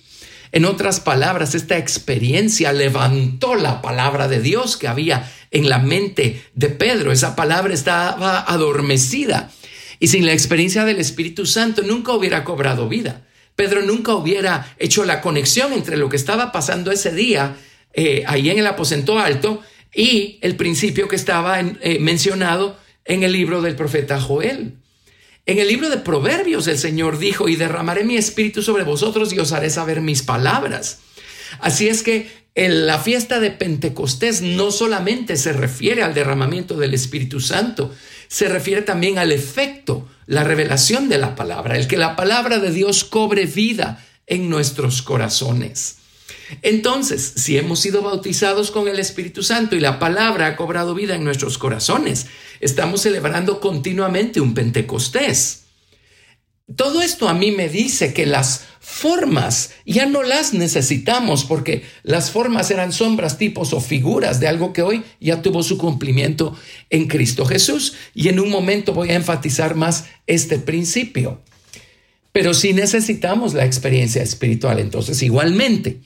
En 0.52 0.66
otras 0.66 1.00
palabras, 1.00 1.56
esta 1.56 1.78
experiencia 1.78 2.74
levantó 2.74 3.56
la 3.56 3.82
palabra 3.82 4.28
de 4.28 4.42
Dios 4.42 4.78
que 4.78 4.88
había 4.88 5.32
en 5.52 5.70
la 5.70 5.80
mente 5.80 6.44
de 6.56 6.70
Pedro. 6.70 7.12
Esa 7.12 7.36
palabra 7.36 7.74
estaba 7.74 8.40
adormecida. 8.40 9.52
Y 10.00 10.08
sin 10.08 10.26
la 10.26 10.34
experiencia 10.34 10.86
del 10.86 11.00
Espíritu 11.00 11.46
Santo 11.46 11.82
nunca 11.82 12.14
hubiera 12.14 12.44
cobrado 12.44 12.88
vida. 12.88 13.24
Pedro 13.56 13.82
nunca 13.82 14.14
hubiera 14.14 14.76
hecho 14.78 15.04
la 15.04 15.22
conexión 15.22 15.74
entre 15.74 15.98
lo 15.98 16.10
que 16.10 16.16
estaba 16.16 16.52
pasando 16.52 16.92
ese 16.92 17.12
día 17.12 17.56
eh, 17.94 18.24
ahí 18.28 18.52
en 18.52 18.60
el 18.60 18.68
aposento 18.68 19.18
alto 19.18 19.64
y 19.94 20.38
el 20.42 20.56
principio 20.56 21.08
que 21.08 21.16
estaba 21.16 21.60
eh, 21.60 21.98
mencionado 22.00 22.78
en 23.06 23.24
el 23.24 23.32
libro 23.32 23.64
del 23.64 23.76
profeta 23.76 24.22
Joel. 24.22 24.76
En 25.48 25.60
el 25.60 25.70
libro 25.70 25.90
de 25.90 25.96
Proverbios 25.96 26.68
el 26.68 26.78
Señor 26.78 27.20
dijo, 27.20 27.48
y 27.48 27.56
derramaré 27.56 28.04
mi 28.04 28.18
espíritu 28.18 28.62
sobre 28.62 28.84
vosotros 28.84 29.32
y 29.32 29.40
os 29.40 29.54
haré 29.54 29.70
saber 29.70 30.02
mis 30.02 30.22
palabras. 30.22 31.00
Así 31.62 31.88
es 31.88 32.04
que 32.04 32.30
en 32.54 32.86
la 32.86 33.00
fiesta 33.00 33.40
de 33.40 33.52
Pentecostés 33.52 34.42
no 34.42 34.72
solamente 34.72 35.38
se 35.38 35.54
refiere 35.54 36.04
al 36.04 36.14
derramamiento 36.14 36.76
del 36.76 36.94
Espíritu 36.94 37.40
Santo, 37.40 37.96
se 38.28 38.50
refiere 38.50 38.82
también 38.82 39.20
al 39.20 39.32
efecto, 39.32 40.06
la 40.26 40.44
revelación 40.44 41.08
de 41.08 41.18
la 41.18 41.36
palabra, 41.36 41.78
el 41.78 41.88
que 41.88 41.96
la 41.96 42.18
palabra 42.18 42.60
de 42.60 42.72
Dios 42.72 43.06
cobre 43.06 43.46
vida 43.46 44.06
en 44.26 44.50
nuestros 44.50 45.02
corazones. 45.02 45.97
Entonces, 46.62 47.34
si 47.36 47.58
hemos 47.58 47.80
sido 47.80 48.02
bautizados 48.02 48.72
con 48.72 48.88
el 48.88 49.00
Espíritu 49.00 49.44
Santo 49.44 49.76
y 49.76 49.80
la 49.80 50.00
palabra 50.00 50.48
ha 50.48 50.56
cobrado 50.56 50.96
vida 50.96 51.16
en 51.16 51.24
nuestros 51.24 51.58
corazones, 51.58 52.28
estamos 52.60 53.02
celebrando 53.02 53.60
continuamente 53.60 54.42
un 54.42 54.54
Pentecostés. 54.54 55.64
Todo 56.76 57.02
esto 57.02 57.30
a 57.30 57.34
mí 57.34 57.52
me 57.52 57.70
dice 57.70 58.14
que 58.14 58.26
las 58.26 58.66
formas 58.82 59.72
ya 59.86 60.06
no 60.06 60.24
las 60.24 60.54
necesitamos 60.54 61.46
porque 61.46 61.84
las 62.04 62.32
formas 62.32 62.72
eran 62.72 62.92
sombras, 62.92 63.38
tipos 63.38 63.72
o 63.72 63.80
figuras 63.80 64.40
de 64.42 64.48
algo 64.48 64.74
que 64.74 64.82
hoy 64.82 65.04
ya 65.22 65.42
tuvo 65.42 65.64
su 65.64 65.78
cumplimiento 65.78 66.58
en 66.90 67.08
Cristo 67.08 67.46
Jesús. 67.46 67.94
Y 68.14 68.28
en 68.28 68.40
un 68.40 68.50
momento 68.50 68.94
voy 68.94 69.12
a 69.12 69.16
enfatizar 69.16 69.76
más 69.76 70.06
este 70.26 70.60
principio. 70.60 71.42
Pero 72.34 72.54
si 72.54 72.74
necesitamos 72.74 73.54
la 73.54 73.66
experiencia 73.66 74.22
espiritual, 74.22 74.80
entonces 74.80 75.24
igualmente 75.24 76.02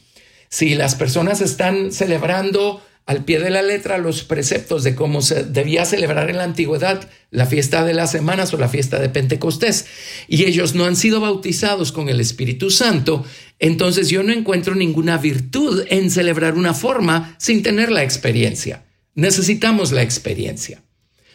si 0.51 0.75
las 0.75 0.96
personas 0.96 1.41
están 1.41 1.91
celebrando 1.93 2.84
al 3.05 3.24
pie 3.24 3.39
de 3.39 3.50
la 3.50 3.62
letra 3.62 3.98
los 3.98 4.24
preceptos 4.24 4.84
de 4.84 4.96
cómo 4.96 5.22
se 5.22 5.43
debía 5.43 5.86
celebrar 5.86 6.29
en 6.29 6.38
la 6.38 6.43
antigüedad 6.43 7.10
la 7.31 7.46
fiesta 7.46 7.84
de 7.84 7.93
las 7.93 8.12
semanas 8.12 8.53
o 8.53 8.58
la 8.58 8.67
fiesta 8.67 9.00
de 9.00 9.10
Pentecostés, 9.10 9.86
y 10.27 10.43
ellos 10.43 10.75
no 10.75 10.86
han 10.86 10.96
sido 10.96 11.22
bautizados 11.22 11.91
con 11.91 12.10
el 12.10 12.20
Espíritu 12.20 12.70
Santo, 12.70 13.25
entonces 13.60 14.10
yo 14.10 14.24
no 14.24 14.34
encuentro 14.34 14.75
ninguna 14.75 15.17
virtud 15.17 15.86
en 15.89 16.12
celebrar 16.12 16.53
una 16.55 16.74
forma 16.74 17.36
sin 17.39 17.63
tener 17.63 17.89
la 17.89 18.03
experiencia. 18.03 18.84
Necesitamos 19.15 19.91
la 19.91 20.03
experiencia. 20.03 20.84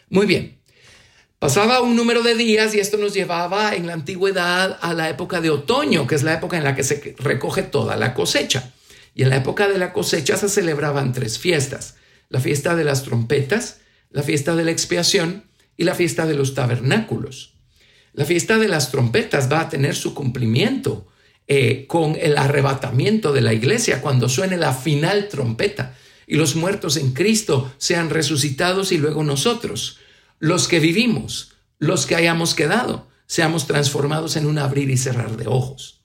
Muy 0.09 0.27
bien. 0.27 0.59
Pasaba 1.39 1.81
un 1.81 1.97
número 1.97 2.23
de 2.23 2.35
días 2.35 2.75
y 2.75 2.81
esto 2.81 2.97
nos 2.97 3.13
llevaba 3.13 3.75
en 3.75 3.87
la 3.87 3.93
antigüedad 3.93 4.79
a 4.81 4.95
la 4.95 5.11
época 5.11 5.41
de 5.41 5.51
otoño, 5.51 6.07
que 6.07 6.15
es 6.15 6.23
la 6.23 6.35
época 6.35 6.57
en 6.57 6.65
la 6.65 6.75
que 6.75 6.85
se 6.85 7.15
recoge 7.19 7.63
toda 7.63 7.97
la 7.97 8.15
cosecha. 8.15 8.73
Y 9.17 9.23
en 9.23 9.31
la 9.31 9.37
época 9.37 9.67
de 9.67 9.79
la 9.79 9.95
cosecha 9.95 10.37
se 10.37 10.51
celebraban 10.51 11.15
tres 11.15 11.39
fiestas. 11.39 11.97
La 12.29 12.39
fiesta 12.39 12.77
de 12.77 12.85
las 12.85 13.03
trompetas, 13.03 13.79
la 14.11 14.23
fiesta 14.23 14.55
de 14.55 14.63
la 14.63 14.73
expiación 14.73 15.45
y 15.75 15.85
la 15.85 15.95
fiesta 15.95 16.27
de 16.27 16.35
los 16.35 16.53
tabernáculos. 16.53 17.55
La 18.13 18.27
fiesta 18.27 18.59
de 18.59 18.69
las 18.69 18.91
trompetas 18.91 19.51
va 19.51 19.61
a 19.61 19.69
tener 19.71 19.97
su 19.97 20.13
cumplimiento 20.13 21.07
eh, 21.49 21.87
con 21.87 22.15
el 22.21 22.37
arrebatamiento 22.37 23.33
de 23.33 23.41
la 23.41 23.55
iglesia 23.55 24.03
cuando 24.03 24.29
suene 24.29 24.59
la 24.59 24.75
final 24.75 25.29
trompeta 25.29 25.97
y 26.27 26.37
los 26.37 26.55
muertos 26.55 26.99
en 26.99 27.15
Cristo 27.15 27.73
sean 27.79 28.11
resucitados 28.11 28.93
y 28.93 28.99
luego 28.99 29.25
nosotros, 29.25 29.99
los 30.41 30.69
que 30.69 30.79
vivimos, 30.79 31.53
los 31.79 32.05
que 32.05 32.17
hayamos 32.17 32.55
quedado, 32.55 33.09
seamos 33.27 33.67
transformados 33.67 34.37
en 34.37 34.45
un 34.45 34.59
abrir 34.59 34.91
y 34.91 34.99
cerrar 34.99 35.39
de 35.39 35.47
ojos. 35.47 36.03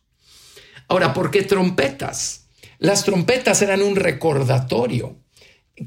Ahora, 0.87 1.13
¿por 1.13 1.29
qué 1.29 1.43
trompetas? 1.43 2.40
Las 2.81 3.05
trompetas 3.05 3.61
eran 3.61 3.83
un 3.83 3.95
recordatorio. 3.95 5.15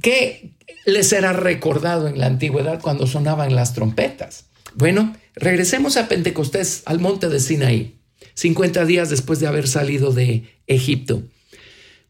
¿Qué 0.00 0.54
les 0.86 1.12
era 1.12 1.32
recordado 1.32 2.06
en 2.06 2.20
la 2.20 2.26
antigüedad 2.26 2.80
cuando 2.80 3.08
sonaban 3.08 3.56
las 3.56 3.74
trompetas? 3.74 4.44
Bueno, 4.74 5.16
regresemos 5.34 5.96
a 5.96 6.06
Pentecostés, 6.06 6.82
al 6.86 7.00
monte 7.00 7.28
de 7.28 7.40
Sinaí, 7.40 7.98
50 8.34 8.84
días 8.84 9.10
después 9.10 9.40
de 9.40 9.48
haber 9.48 9.66
salido 9.66 10.12
de 10.12 10.44
Egipto. 10.68 11.24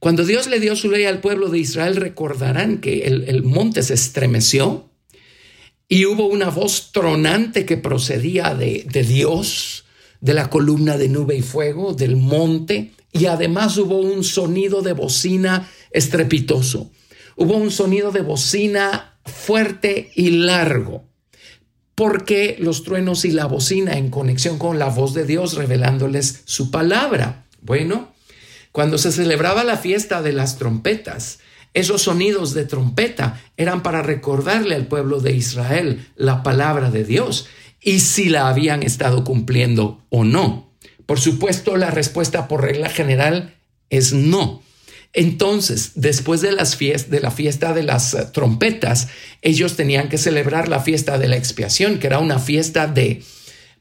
Cuando 0.00 0.26
Dios 0.26 0.48
le 0.48 0.60
dio 0.60 0.76
su 0.76 0.90
ley 0.90 1.06
al 1.06 1.22
pueblo 1.22 1.48
de 1.48 1.60
Israel, 1.60 1.96
recordarán 1.96 2.82
que 2.82 3.04
el, 3.04 3.42
monte 3.42 3.82
se 3.82 3.94
estremeció 3.94 4.90
y 5.88 6.04
hubo 6.04 6.26
una 6.26 6.50
voz 6.50 6.92
tronante 6.92 7.64
que 7.64 7.78
procedía 7.78 8.54
de, 8.54 8.84
de 8.86 9.02
Dios, 9.02 9.86
de 10.20 10.34
la 10.34 10.50
columna 10.50 10.98
de 10.98 11.08
nube 11.08 11.36
y 11.36 11.42
fuego, 11.42 11.94
del 11.94 12.16
monte, 12.16 12.92
y 13.14 13.26
además 13.26 13.78
hubo 13.78 13.98
un 14.00 14.24
sonido 14.24 14.82
de 14.82 14.92
bocina 14.92 15.70
estrepitoso. 15.90 16.90
hubo 17.36 17.56
un 17.56 17.70
sonido 17.70 18.12
de 18.12 18.22
bocina 18.22 19.18
fuerte 19.24 20.10
y 20.14 20.30
largo. 20.30 21.04
Porque 21.94 22.56
los 22.58 22.82
truenos 22.82 23.24
y 23.24 23.30
la 23.30 23.46
bocina 23.46 23.96
en 23.96 24.10
conexión 24.10 24.58
con 24.58 24.78
la 24.78 24.88
voz 24.88 25.14
de 25.14 25.24
Dios 25.24 25.54
revelándoles 25.54 26.42
su 26.44 26.70
palabra. 26.72 27.46
Bueno, 27.60 28.12
cuando 28.72 28.98
se 28.98 29.12
celebraba 29.12 29.62
la 29.62 29.76
fiesta 29.76 30.20
de 30.20 30.32
las 30.32 30.58
trompetas, 30.58 31.38
esos 31.72 32.02
sonidos 32.02 32.52
de 32.52 32.64
trompeta 32.64 33.40
eran 33.56 33.82
para 33.84 34.02
recordarle 34.02 34.74
al 34.74 34.88
pueblo 34.88 35.20
de 35.20 35.32
Israel 35.32 36.08
la 36.16 36.42
palabra 36.42 36.90
de 36.90 37.04
Dios 37.04 37.46
y 37.80 38.00
si 38.00 38.28
la 38.28 38.48
habían 38.48 38.82
estado 38.82 39.22
cumpliendo 39.22 40.04
o 40.08 40.24
no. 40.24 40.73
Por 41.06 41.20
supuesto, 41.20 41.76
la 41.76 41.90
respuesta 41.90 42.48
por 42.48 42.62
regla 42.62 42.88
general 42.88 43.54
es 43.90 44.12
no. 44.12 44.62
Entonces, 45.12 45.92
después 45.94 46.40
de, 46.40 46.50
las 46.52 46.76
de 46.78 47.20
la 47.20 47.30
fiesta 47.30 47.72
de 47.72 47.84
las 47.84 48.14
eh, 48.14 48.26
trompetas, 48.32 49.08
ellos 49.42 49.76
tenían 49.76 50.08
que 50.08 50.18
celebrar 50.18 50.68
la 50.68 50.80
fiesta 50.80 51.18
de 51.18 51.28
la 51.28 51.36
expiación, 51.36 52.00
que 52.00 52.08
era 52.08 52.18
una 52.18 52.40
fiesta 52.40 52.88
de, 52.88 53.22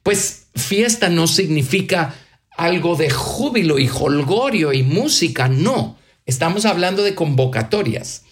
pues 0.03 0.43
fiesta 0.55 1.09
no 1.09 1.25
significa 1.25 2.13
algo 2.51 2.95
de 2.95 3.09
júbilo 3.09 3.79
y 3.79 3.89
holgorio 3.89 4.73
y 4.73 4.83
música, 4.83 5.47
no, 5.47 5.97
estamos 6.27 6.65
hablando 6.65 7.01
de 7.01 7.15
convocatorias. 7.15 8.23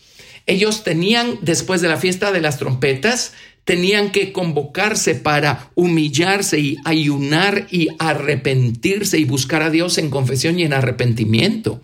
Ellos 0.46 0.84
tenían, 0.84 1.40
después 1.42 1.82
de 1.82 1.88
la 1.88 1.98
fiesta 1.98 2.32
de 2.32 2.42
las 2.42 2.58
trompetas, 2.58 3.34
tenían 3.64 4.12
que 4.12 4.32
convocarse 4.32 5.16
para 5.16 5.70
humillarse 5.76 6.60
y 6.60 6.78
ayunar 6.84 7.68
y 7.70 7.90
arrepentirse 8.00 9.20
y 9.20 9.26
buscar 9.26 9.62
a 9.62 9.70
Dios 9.70 9.98
en 9.98 10.10
confesión 10.10 10.60
y 10.60 10.64
en 10.64 10.74
arrepentimiento. 10.74 11.82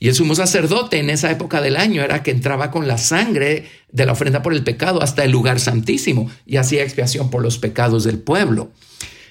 Y 0.00 0.08
el 0.08 0.14
sumo 0.14 0.34
sacerdote 0.34 0.98
en 0.98 1.08
esa 1.08 1.30
época 1.30 1.60
del 1.60 1.76
año 1.76 2.02
era 2.02 2.22
que 2.22 2.32
entraba 2.32 2.70
con 2.70 2.88
la 2.88 2.98
sangre 2.98 3.70
de 3.90 4.06
la 4.06 4.12
ofrenda 4.12 4.42
por 4.42 4.52
el 4.52 4.64
pecado 4.64 5.02
hasta 5.02 5.24
el 5.24 5.30
lugar 5.30 5.60
santísimo 5.60 6.30
y 6.44 6.56
hacía 6.56 6.82
expiación 6.82 7.30
por 7.30 7.42
los 7.42 7.58
pecados 7.58 8.04
del 8.04 8.18
pueblo. 8.18 8.70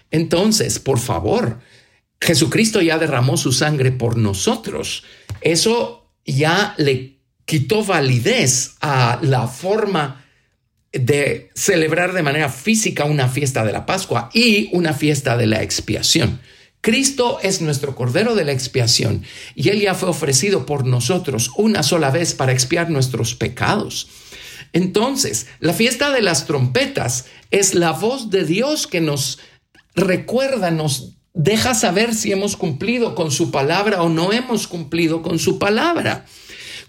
Entonces, 0.10 0.80
por 0.80 1.00
favor, 1.00 1.60
Jesucristo 2.22 2.82
ya 2.82 2.98
derramó 2.98 3.36
su 3.36 3.52
sangre 3.52 3.92
por 3.92 4.18
nosotros. 4.18 5.04
Eso 5.42 6.10
ya 6.25 6.74
le 6.78 7.20
quitó 7.46 7.84
validez 7.84 8.75
a 8.80 9.20
la 9.22 9.48
forma 9.48 10.23
de 10.94 11.50
celebrar 11.56 12.14
de 12.14 12.24
manera 12.24 12.50
física 12.50 13.06
una 13.06 13.28
fiesta 13.28 13.66
de 13.66 13.72
la 13.72 13.86
Pascua 13.86 14.30
y 14.34 14.70
una 14.74 14.94
fiesta 14.94 15.36
de 15.36 15.48
la 15.48 15.64
expiación. 15.64 16.40
Cristo 16.82 17.40
es 17.42 17.62
nuestro 17.62 17.96
Cordero 17.96 18.36
de 18.36 18.46
la 18.46 18.52
expiación 18.52 19.24
y 19.56 19.70
Él 19.70 19.82
ya 19.82 19.96
fue 19.96 20.10
ofrecido 20.10 20.66
por 20.66 20.86
nosotros 20.86 21.50
una 21.58 21.82
sola 21.82 22.12
vez 22.12 22.34
para 22.34 22.52
expiar 22.52 22.90
nuestros 22.90 23.36
pecados. 23.36 24.08
Entonces, 24.74 25.48
la 25.60 25.74
fiesta 25.74 26.12
de 26.12 26.22
las 26.22 26.46
trompetas 26.46 27.26
es 27.52 27.74
la 27.74 27.92
voz 27.92 28.30
de 28.30 28.44
Dios 28.44 28.86
que 28.86 29.02
nos 29.02 29.40
recuerda, 29.96 30.72
nos 30.72 31.14
deja 31.34 31.74
saber 31.74 32.14
si 32.14 32.32
hemos 32.32 32.58
cumplido 32.58 33.16
con 33.16 33.32
su 33.32 33.50
palabra 33.50 34.04
o 34.04 34.10
no 34.10 34.34
hemos 34.34 34.68
cumplido 34.68 35.22
con 35.22 35.40
su 35.40 35.58
palabra. 35.60 36.26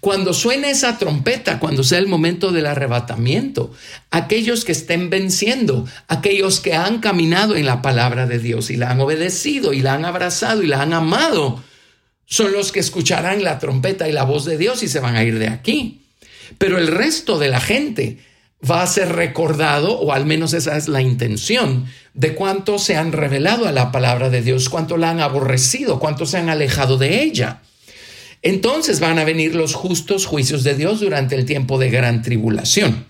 Cuando 0.05 0.35
suene 0.35 0.69
esa 0.69 0.99
trompeta, 0.99 1.59
cuando 1.59 1.83
sea 1.83 1.99
el 1.99 2.09
momento 2.09 2.53
del 2.53 2.67
arrebatamiento, 2.67 3.73
aquellos 4.11 4.67
que 4.67 4.73
estén 4.73 5.09
venciendo, 5.09 5.87
aquellos 6.09 6.61
que 6.61 6.75
han 6.75 6.99
caminado 6.99 7.57
en 7.57 7.65
la 7.65 7.81
palabra 7.81 8.27
de 8.27 8.39
Dios 8.39 8.69
y 8.69 8.77
la 8.77 8.91
han 8.91 9.01
obedecido 9.01 9.73
y 9.73 9.81
la 9.81 9.95
han 9.95 10.05
abrazado 10.05 10.63
y 10.63 10.67
la 10.67 10.83
han 10.83 10.93
amado, 10.93 11.65
son 12.27 12.53
los 12.53 12.71
que 12.71 12.81
escucharán 12.81 13.43
la 13.43 13.59
trompeta 13.59 14.07
y 14.07 14.13
la 14.13 14.25
voz 14.25 14.45
de 14.45 14.59
Dios 14.59 14.83
y 14.83 14.89
se 14.89 15.01
van 15.01 15.17
a 15.17 15.25
ir 15.25 15.39
de 15.39 15.49
aquí. 15.49 16.03
Pero 16.59 16.77
el 16.77 16.89
resto 16.89 17.39
de 17.39 17.49
la 17.49 17.61
gente 17.61 18.19
va 18.71 18.83
a 18.83 18.87
ser 18.87 19.11
recordado, 19.11 19.99
o 19.99 20.13
al 20.13 20.27
menos 20.27 20.53
esa 20.53 20.77
es 20.77 20.87
la 20.87 21.01
intención, 21.01 21.87
de 22.13 22.35
cuánto 22.35 22.79
se 22.79 22.97
han 22.97 23.13
revelado 23.13 23.67
a 23.67 23.73
la 23.73 23.91
palabra 23.91 24.29
de 24.29 24.43
Dios, 24.43 24.69
cuánto 24.69 24.99
la 24.99 25.09
han 25.09 25.21
aborrecido, 25.21 25.99
cuánto 25.99 26.27
se 26.27 26.37
han 26.37 26.51
alejado 26.51 26.99
de 26.99 27.23
ella. 27.23 27.63
Entonces 28.45 29.01
van 29.01 29.19
a 29.19 29.25
venir 29.25 29.55
los 29.55 29.73
justos 29.73 30.27
juicios 30.27 30.65
de 30.65 30.75
Dios 30.75 31.01
durante 31.01 31.35
el 31.35 31.47
tiempo 31.47 31.79
de 31.79 31.89
gran 31.89 32.21
tribulación. 32.21 33.07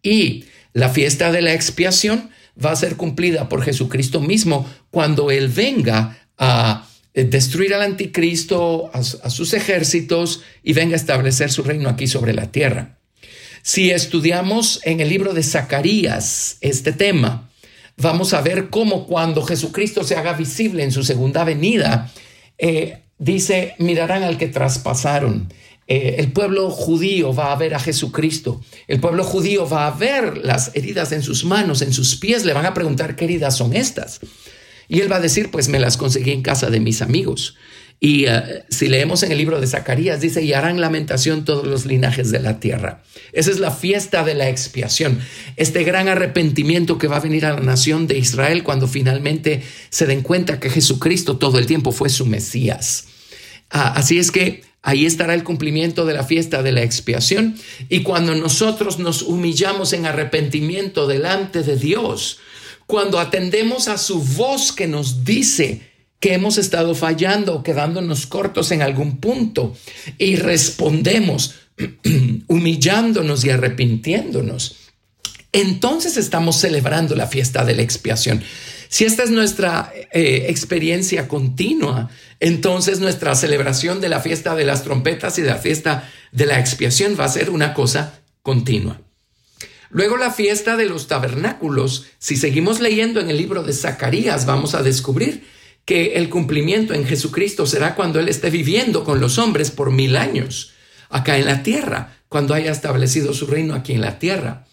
Y 0.00 0.44
la 0.72 0.90
fiesta 0.90 1.32
de 1.32 1.42
la 1.42 1.54
expiación 1.54 2.30
va 2.64 2.70
a 2.70 2.76
ser 2.76 2.94
cumplida 2.94 3.48
por 3.48 3.62
Jesucristo 3.62 4.20
mismo 4.20 4.64
cuando 4.92 5.32
Él 5.32 5.48
venga 5.48 6.28
a 6.38 6.88
eh, 7.14 7.24
destruir 7.24 7.74
al 7.74 7.82
anticristo, 7.82 8.88
a, 8.94 9.02
sus 9.02 9.54
ejércitos 9.54 10.42
y 10.62 10.72
venga 10.72 10.94
a 10.94 10.96
establecer 10.96 11.50
su 11.50 11.64
reino 11.64 11.88
aquí 11.88 12.06
sobre 12.06 12.32
la 12.32 12.52
tierra. 12.52 13.00
Si 13.62 13.90
estudiamos 13.90 14.78
en 14.84 15.00
el 15.00 15.08
libro 15.08 15.34
de 15.34 15.42
Zacarías 15.42 16.58
este 16.60 16.92
tema, 16.92 17.50
vamos 17.96 18.34
a 18.34 18.40
ver 18.40 18.70
cómo 18.70 19.08
cuando 19.08 19.42
Jesucristo 19.42 20.04
se 20.04 20.14
haga 20.14 20.34
visible 20.34 20.84
en 20.84 20.92
su 20.92 21.02
segunda 21.02 21.42
venida, 21.42 22.12
eh, 22.56 23.00
dice, 23.18 23.74
mirarán 23.78 24.22
al 24.22 24.38
que 24.38 24.48
traspasaron. 24.48 25.52
Eh, 25.88 26.16
el 26.18 26.32
pueblo 26.32 26.70
judío 26.70 27.32
va 27.32 27.52
a 27.52 27.56
ver 27.56 27.74
a 27.74 27.80
Jesucristo. 27.80 28.60
El 28.88 29.00
pueblo 29.00 29.24
judío 29.24 29.68
va 29.68 29.86
a 29.86 29.92
ver 29.92 30.38
las 30.38 30.72
heridas 30.74 31.12
en 31.12 31.22
sus 31.22 31.44
manos, 31.44 31.82
en 31.82 31.92
sus 31.92 32.16
pies. 32.16 32.44
Le 32.44 32.52
van 32.52 32.66
a 32.66 32.74
preguntar 32.74 33.14
qué 33.16 33.24
heridas 33.24 33.56
son 33.56 33.74
estas. 33.74 34.20
Y 34.88 35.00
él 35.00 35.10
va 35.10 35.16
a 35.16 35.20
decir, 35.20 35.50
pues 35.50 35.68
me 35.68 35.78
las 35.78 35.96
conseguí 35.96 36.32
en 36.32 36.42
casa 36.42 36.70
de 36.70 36.80
mis 36.80 37.02
amigos. 37.02 37.56
Y 37.98 38.26
eh, 38.26 38.64
si 38.68 38.88
leemos 38.88 39.22
en 39.22 39.32
el 39.32 39.38
libro 39.38 39.60
de 39.60 39.66
Zacarías, 39.66 40.20
dice, 40.20 40.42
y 40.42 40.52
harán 40.52 40.80
lamentación 40.80 41.44
todos 41.44 41.66
los 41.66 41.86
linajes 41.86 42.30
de 42.30 42.40
la 42.40 42.60
tierra. 42.60 43.02
Esa 43.32 43.50
es 43.50 43.58
la 43.58 43.70
fiesta 43.70 44.22
de 44.22 44.34
la 44.34 44.48
expiación, 44.48 45.20
este 45.56 45.82
gran 45.84 46.08
arrepentimiento 46.08 46.98
que 46.98 47.08
va 47.08 47.16
a 47.16 47.20
venir 47.20 47.46
a 47.46 47.54
la 47.54 47.60
nación 47.60 48.06
de 48.06 48.18
Israel 48.18 48.62
cuando 48.62 48.86
finalmente 48.86 49.62
se 49.88 50.06
den 50.06 50.22
cuenta 50.22 50.60
que 50.60 50.70
Jesucristo 50.70 51.38
todo 51.38 51.58
el 51.58 51.66
tiempo 51.66 51.92
fue 51.92 52.10
su 52.10 52.26
Mesías. 52.26 53.06
Ah, 53.70 53.94
así 53.96 54.18
es 54.18 54.30
que 54.30 54.62
ahí 54.82 55.06
estará 55.06 55.34
el 55.34 55.42
cumplimiento 55.42 56.04
de 56.04 56.14
la 56.14 56.22
fiesta 56.22 56.62
de 56.62 56.72
la 56.72 56.82
expiación. 56.82 57.56
Y 57.88 58.02
cuando 58.02 58.34
nosotros 58.34 58.98
nos 58.98 59.22
humillamos 59.22 59.92
en 59.92 60.06
arrepentimiento 60.06 61.06
delante 61.06 61.62
de 61.62 61.76
Dios, 61.76 62.38
cuando 62.86 63.18
atendemos 63.18 63.88
a 63.88 63.98
su 63.98 64.22
voz 64.22 64.70
que 64.70 64.86
nos 64.86 65.24
dice, 65.24 65.95
que 66.20 66.34
hemos 66.34 66.58
estado 66.58 66.94
fallando 66.94 67.54
o 67.54 67.62
quedándonos 67.62 68.26
cortos 68.26 68.70
en 68.70 68.82
algún 68.82 69.18
punto 69.18 69.76
y 70.18 70.36
respondemos 70.36 71.54
humillándonos 72.46 73.44
y 73.44 73.50
arrepintiéndonos. 73.50 74.76
Entonces 75.52 76.16
estamos 76.16 76.56
celebrando 76.56 77.14
la 77.14 77.26
fiesta 77.26 77.64
de 77.64 77.74
la 77.74 77.82
expiación. 77.82 78.42
Si 78.88 79.04
esta 79.04 79.22
es 79.22 79.30
nuestra 79.30 79.92
eh, 80.12 80.46
experiencia 80.48 81.28
continua, 81.28 82.10
entonces 82.40 83.00
nuestra 83.00 83.34
celebración 83.34 84.00
de 84.00 84.08
la 84.08 84.20
fiesta 84.20 84.54
de 84.54 84.64
las 84.64 84.84
trompetas 84.84 85.38
y 85.38 85.42
de 85.42 85.50
la 85.50 85.58
fiesta 85.58 86.10
de 86.32 86.46
la 86.46 86.60
expiación 86.60 87.16
va 87.18 87.24
a 87.24 87.30
ser 87.30 87.50
una 87.50 87.74
cosa 87.74 88.20
continua. 88.42 89.00
Luego 89.90 90.16
la 90.16 90.30
fiesta 90.30 90.76
de 90.76 90.86
los 90.86 91.06
tabernáculos, 91.06 92.06
si 92.18 92.36
seguimos 92.36 92.80
leyendo 92.80 93.20
en 93.20 93.30
el 93.30 93.36
libro 93.36 93.62
de 93.62 93.72
Zacarías, 93.72 94.44
vamos 94.44 94.74
a 94.74 94.82
descubrir 94.82 95.46
que 95.86 96.16
el 96.16 96.28
cumplimiento 96.28 96.92
en 96.92 97.06
Jesucristo 97.06 97.64
será 97.64 97.94
cuando 97.94 98.20
Él 98.20 98.28
esté 98.28 98.50
viviendo 98.50 99.04
con 99.04 99.20
los 99.20 99.38
hombres 99.38 99.70
por 99.70 99.92
mil 99.92 100.16
años, 100.16 100.72
acá 101.08 101.38
en 101.38 101.46
la 101.46 101.62
tierra, 101.62 102.18
cuando 102.28 102.52
haya 102.52 102.72
establecido 102.72 103.32
su 103.32 103.46
reino 103.46 103.74
aquí 103.74 103.92
en 103.94 104.00
la 104.02 104.18
tierra. 104.18 104.66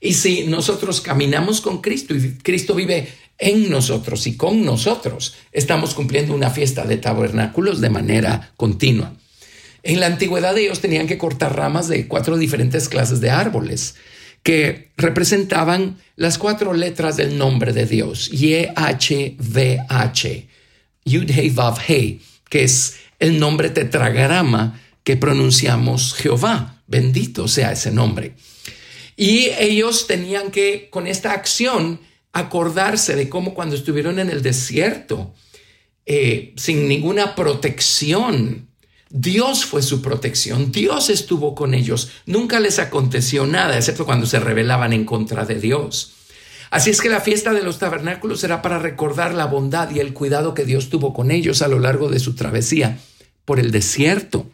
Y 0.00 0.12
si 0.14 0.44
nosotros 0.44 1.00
caminamos 1.00 1.60
con 1.62 1.80
Cristo 1.80 2.14
y 2.14 2.34
Cristo 2.38 2.74
vive 2.74 3.08
en 3.38 3.70
nosotros 3.70 4.26
y 4.26 4.36
con 4.36 4.64
nosotros, 4.64 5.34
estamos 5.50 5.94
cumpliendo 5.94 6.34
una 6.34 6.50
fiesta 6.50 6.84
de 6.84 6.98
tabernáculos 6.98 7.80
de 7.80 7.88
manera 7.90 8.52
continua. 8.56 9.14
En 9.82 9.98
la 9.98 10.06
antigüedad 10.06 10.56
ellos 10.58 10.80
tenían 10.80 11.06
que 11.06 11.16
cortar 11.16 11.56
ramas 11.56 11.88
de 11.88 12.06
cuatro 12.06 12.36
diferentes 12.36 12.90
clases 12.90 13.22
de 13.22 13.30
árboles 13.30 13.94
que 14.42 14.90
representaban 14.96 15.98
las 16.16 16.36
cuatro 16.38 16.74
letras 16.74 17.16
del 17.16 17.38
nombre 17.38 17.72
de 17.72 17.86
Dios, 17.86 18.30
Y-H-V-H, 18.32 19.38
Yud-Hei-Vav-Hei, 21.04 22.20
que 22.48 22.64
es 22.64 22.96
el 23.18 23.38
nombre 23.38 23.70
tetragrama 23.70 24.80
que 25.04 25.16
pronunciamos 25.16 26.14
Jehová. 26.14 26.82
Bendito 26.86 27.48
sea 27.48 27.72
ese 27.72 27.90
nombre. 27.90 28.34
Y 29.16 29.50
ellos 29.58 30.06
tenían 30.06 30.50
que, 30.50 30.88
con 30.90 31.06
esta 31.06 31.32
acción, 31.32 32.00
acordarse 32.32 33.16
de 33.16 33.28
cómo 33.28 33.54
cuando 33.54 33.76
estuvieron 33.76 34.18
en 34.18 34.30
el 34.30 34.42
desierto, 34.42 35.34
eh, 36.06 36.54
sin 36.56 36.88
ninguna 36.88 37.34
protección, 37.34 38.68
Dios 39.10 39.64
fue 39.64 39.82
su 39.82 40.02
protección, 40.02 40.70
Dios 40.70 41.10
estuvo 41.10 41.54
con 41.54 41.74
ellos, 41.74 42.10
nunca 42.26 42.60
les 42.60 42.78
aconteció 42.78 43.46
nada, 43.46 43.76
excepto 43.76 44.06
cuando 44.06 44.26
se 44.26 44.38
rebelaban 44.38 44.92
en 44.92 45.04
contra 45.04 45.44
de 45.44 45.56
Dios. 45.56 46.14
Así 46.70 46.90
es 46.90 47.00
que 47.00 47.08
la 47.08 47.20
fiesta 47.20 47.52
de 47.52 47.62
los 47.62 47.78
tabernáculos 47.78 48.40
será 48.40 48.62
para 48.62 48.78
recordar 48.78 49.34
la 49.34 49.46
bondad 49.46 49.90
y 49.90 49.98
el 49.98 50.12
cuidado 50.12 50.54
que 50.54 50.64
Dios 50.64 50.88
tuvo 50.88 51.12
con 51.12 51.30
ellos 51.30 51.62
a 51.62 51.68
lo 51.68 51.80
largo 51.80 52.08
de 52.08 52.20
su 52.20 52.34
travesía 52.34 52.98
por 53.44 53.58
el 53.58 53.72
desierto. 53.72 54.48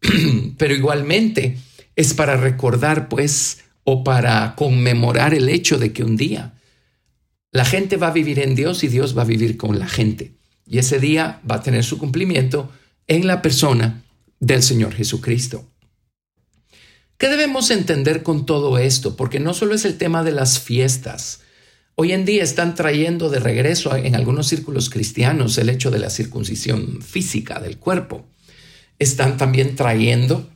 Pero 0.58 0.74
igualmente, 0.74 1.58
es 1.96 2.14
para 2.14 2.36
recordar, 2.36 3.08
pues, 3.08 3.64
o 3.82 4.04
para 4.04 4.54
conmemorar 4.54 5.34
el 5.34 5.48
hecho 5.48 5.78
de 5.78 5.92
que 5.92 6.04
un 6.04 6.16
día 6.16 6.54
la 7.50 7.64
gente 7.64 7.96
va 7.96 8.08
a 8.08 8.12
vivir 8.12 8.38
en 8.38 8.54
Dios 8.54 8.84
y 8.84 8.88
Dios 8.88 9.16
va 9.16 9.22
a 9.22 9.26
vivir 9.26 9.56
con 9.56 9.78
la 9.78 9.88
gente. 9.88 10.34
Y 10.66 10.78
ese 10.78 10.98
día 10.98 11.40
va 11.48 11.56
a 11.56 11.62
tener 11.62 11.84
su 11.84 11.96
cumplimiento 11.96 12.70
en 13.06 13.26
la 13.26 13.40
persona 13.40 14.02
del 14.40 14.62
Señor 14.62 14.92
Jesucristo. 14.92 15.64
¿Qué 17.18 17.28
debemos 17.28 17.70
entender 17.70 18.22
con 18.22 18.44
todo 18.44 18.76
esto? 18.76 19.16
Porque 19.16 19.40
no 19.40 19.54
solo 19.54 19.74
es 19.74 19.86
el 19.86 19.96
tema 19.96 20.22
de 20.22 20.32
las 20.32 20.60
fiestas. 20.60 21.40
Hoy 21.94 22.12
en 22.12 22.26
día 22.26 22.42
están 22.44 22.74
trayendo 22.74 23.30
de 23.30 23.40
regreso 23.40 23.96
en 23.96 24.14
algunos 24.14 24.48
círculos 24.48 24.90
cristianos 24.90 25.56
el 25.56 25.70
hecho 25.70 25.90
de 25.90 25.98
la 25.98 26.10
circuncisión 26.10 27.00
física 27.00 27.58
del 27.58 27.78
cuerpo. 27.78 28.26
Están 28.98 29.38
también 29.38 29.76
trayendo 29.76 30.50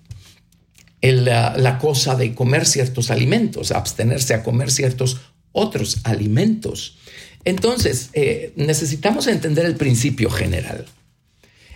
la, 1.01 1.79
cosa 1.81 2.14
de 2.14 2.35
comer 2.35 2.66
ciertos 2.66 3.11
alimentos, 3.11 3.73
abstenerse 3.73 4.35
a 4.35 4.42
comer 4.42 4.70
ciertos 4.70 5.20
otros 5.53 6.01
alimentos. 6.05 6.99
Entonces, 7.44 8.11
eh, 8.12 8.53
necesitamos 8.57 9.29
entender 9.29 9.64
el 9.64 9.77
principio 9.77 10.29
general. 10.29 10.85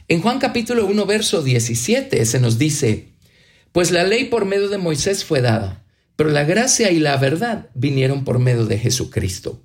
En 0.09 0.21
Juan 0.21 0.39
capítulo 0.39 0.85
1, 0.85 1.07
verso 1.07 1.43
17 1.43 2.27
se 2.27 2.39
nos 2.39 2.59
dice, 2.59 3.14
pues 3.75 3.91
la 3.91 4.05
ley 4.05 4.27
por 4.27 4.45
medio 4.45 4.69
de 4.69 4.79
Moisés 4.79 5.25
fue 5.25 5.41
dada, 5.41 5.85
pero 6.15 6.31
la 6.31 6.45
gracia 6.45 6.93
y 6.93 7.01
la 7.01 7.17
verdad 7.17 7.71
vinieron 7.75 8.23
por 8.23 8.39
medio 8.39 8.67
de 8.67 8.79
Jesucristo. 8.79 9.65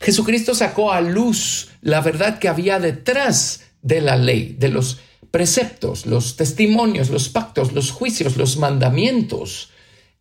Jesucristo 0.00 0.52
sacó 0.52 0.90
a 0.90 1.00
luz 1.00 1.68
la 1.80 2.00
verdad 2.00 2.40
que 2.40 2.48
había 2.48 2.80
detrás 2.80 3.60
de 3.82 4.00
la 4.00 4.16
ley, 4.16 4.56
de 4.58 4.68
los 4.68 4.98
preceptos, 5.30 6.06
los 6.06 6.34
testimonios, 6.34 7.08
los 7.08 7.28
pactos, 7.28 7.72
los 7.72 7.92
juicios, 7.92 8.36
los 8.36 8.56
mandamientos, 8.56 9.70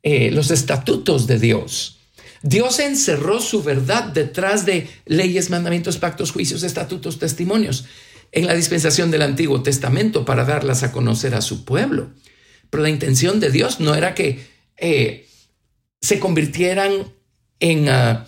eh, 0.04 0.30
los 0.30 0.52
estatutos 0.52 1.26
de 1.26 1.40
Dios. 1.40 1.98
Dios 2.44 2.78
encerró 2.78 3.42
su 3.42 3.64
verdad 3.64 4.04
detrás 4.04 4.68
de 4.68 4.88
leyes, 5.08 5.50
mandamientos, 5.50 5.98
pactos, 5.98 6.32
juicios, 6.32 6.62
estatutos, 6.62 7.18
testimonios 7.18 7.86
en 8.32 8.46
la 8.46 8.54
dispensación 8.54 9.10
del 9.10 9.24
Antiguo 9.24 9.64
Testamento 9.64 10.26
para 10.26 10.46
darlas 10.46 10.84
a 10.84 10.92
conocer 10.92 11.34
a 11.34 11.42
su 11.42 11.66
pueblo. 11.66 12.12
Pero 12.70 12.84
la 12.84 12.90
intención 12.90 13.40
de 13.40 13.52
Dios 13.52 13.80
no 13.80 13.96
era 13.96 14.14
que 14.16 14.46
eh, 14.78 15.28
se 16.02 16.20
convirtieran 16.20 17.14
en 17.60 17.90
ah, 17.90 18.28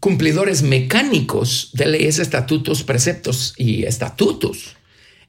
cumplidores 0.00 0.62
mecánicos 0.62 1.70
de 1.74 1.86
leyes, 1.86 2.18
estatutos, 2.18 2.82
preceptos 2.82 3.54
y 3.56 3.84
estatutos. 3.84 4.76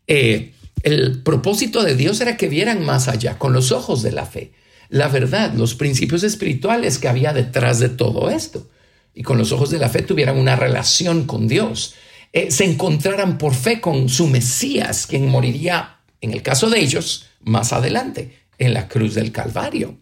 Eh, 0.08 0.54
el 0.84 1.22
propósito 1.24 1.84
de 1.84 1.96
Dios 1.96 2.20
era 2.22 2.38
que 2.38 2.50
vieran 2.50 2.86
más 2.86 3.08
allá, 3.08 3.38
con 3.38 3.54
los 3.54 3.72
ojos 3.72 4.04
de 4.04 4.12
la 4.12 4.26
fe, 4.26 4.52
la 4.90 5.08
verdad, 5.08 5.54
los 5.54 5.76
principios 5.76 6.24
espirituales 6.24 7.00
que 7.00 7.08
había 7.08 7.34
detrás 7.34 7.80
de 7.80 7.90
todo 7.90 8.30
esto. 8.30 8.70
Y 9.14 9.24
con 9.24 9.38
los 9.38 9.52
ojos 9.52 9.70
de 9.70 9.80
la 9.80 9.90
fe 9.90 10.02
tuvieran 10.02 10.38
una 10.38 10.56
relación 10.56 11.26
con 11.26 11.48
Dios, 11.48 11.96
eh, 12.32 12.52
se 12.52 12.66
encontraran 12.66 13.38
por 13.38 13.54
fe 13.54 13.80
con 13.80 14.10
su 14.10 14.28
Mesías, 14.28 15.06
quien 15.08 15.28
moriría, 15.28 16.00
en 16.20 16.34
el 16.34 16.42
caso 16.42 16.70
de 16.70 16.80
ellos, 16.80 17.28
más 17.44 17.74
adelante, 17.74 18.38
en 18.58 18.74
la 18.74 18.88
cruz 18.88 19.16
del 19.16 19.32
Calvario. 19.32 19.98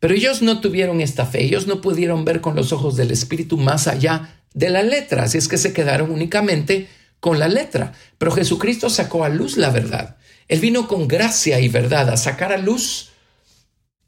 Pero 0.00 0.14
ellos 0.14 0.42
no 0.42 0.60
tuvieron 0.60 1.00
esta 1.00 1.26
fe, 1.26 1.44
ellos 1.44 1.66
no 1.66 1.80
pudieron 1.80 2.24
ver 2.24 2.40
con 2.40 2.54
los 2.54 2.72
ojos 2.72 2.96
del 2.96 3.10
Espíritu 3.10 3.56
más 3.56 3.88
allá 3.88 4.42
de 4.54 4.70
la 4.70 4.82
letra, 4.82 5.24
así 5.24 5.38
es 5.38 5.48
que 5.48 5.58
se 5.58 5.72
quedaron 5.72 6.10
únicamente 6.10 6.88
con 7.20 7.38
la 7.38 7.48
letra. 7.48 7.92
Pero 8.18 8.32
Jesucristo 8.32 8.90
sacó 8.90 9.24
a 9.24 9.28
luz 9.28 9.56
la 9.56 9.70
verdad. 9.70 10.16
Él 10.48 10.60
vino 10.60 10.86
con 10.86 11.08
gracia 11.08 11.60
y 11.60 11.68
verdad 11.68 12.10
a 12.10 12.16
sacar 12.16 12.52
a 12.52 12.58
luz 12.58 13.10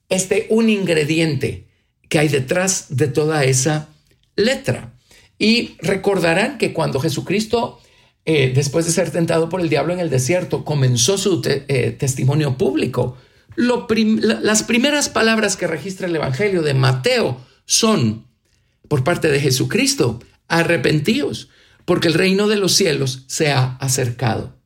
este 0.08 0.46
un 0.50 0.68
ingrediente 0.68 1.68
que 2.08 2.18
hay 2.18 2.28
detrás 2.28 2.86
de 2.96 3.08
toda 3.08 3.44
esa 3.44 3.88
letra. 4.36 4.94
Y 5.38 5.76
recordarán 5.78 6.58
que 6.58 6.72
cuando 6.72 7.00
Jesucristo, 7.00 7.80
eh, 8.24 8.52
después 8.54 8.86
de 8.86 8.92
ser 8.92 9.10
tentado 9.10 9.48
por 9.48 9.60
el 9.60 9.68
diablo 9.68 9.92
en 9.92 10.00
el 10.00 10.10
desierto, 10.10 10.64
comenzó 10.64 11.18
su 11.18 11.42
eh, 11.44 11.96
testimonio 11.98 12.58
público, 12.58 13.16
las 13.56 14.62
primeras 14.62 15.08
palabras 15.08 15.56
que 15.56 15.66
registra 15.66 16.06
el 16.06 16.14
Evangelio 16.14 16.62
de 16.62 16.74
Mateo 16.74 17.40
son, 17.64 18.28
por 18.86 19.02
parte 19.02 19.28
de 19.28 19.40
Jesucristo, 19.40 20.20
arrepentíos, 20.46 21.48
porque 21.84 22.06
el 22.06 22.14
reino 22.14 22.46
de 22.46 22.56
los 22.56 22.74
cielos 22.74 23.24
se 23.26 23.50
ha 23.50 23.76
acercado. 23.80 24.56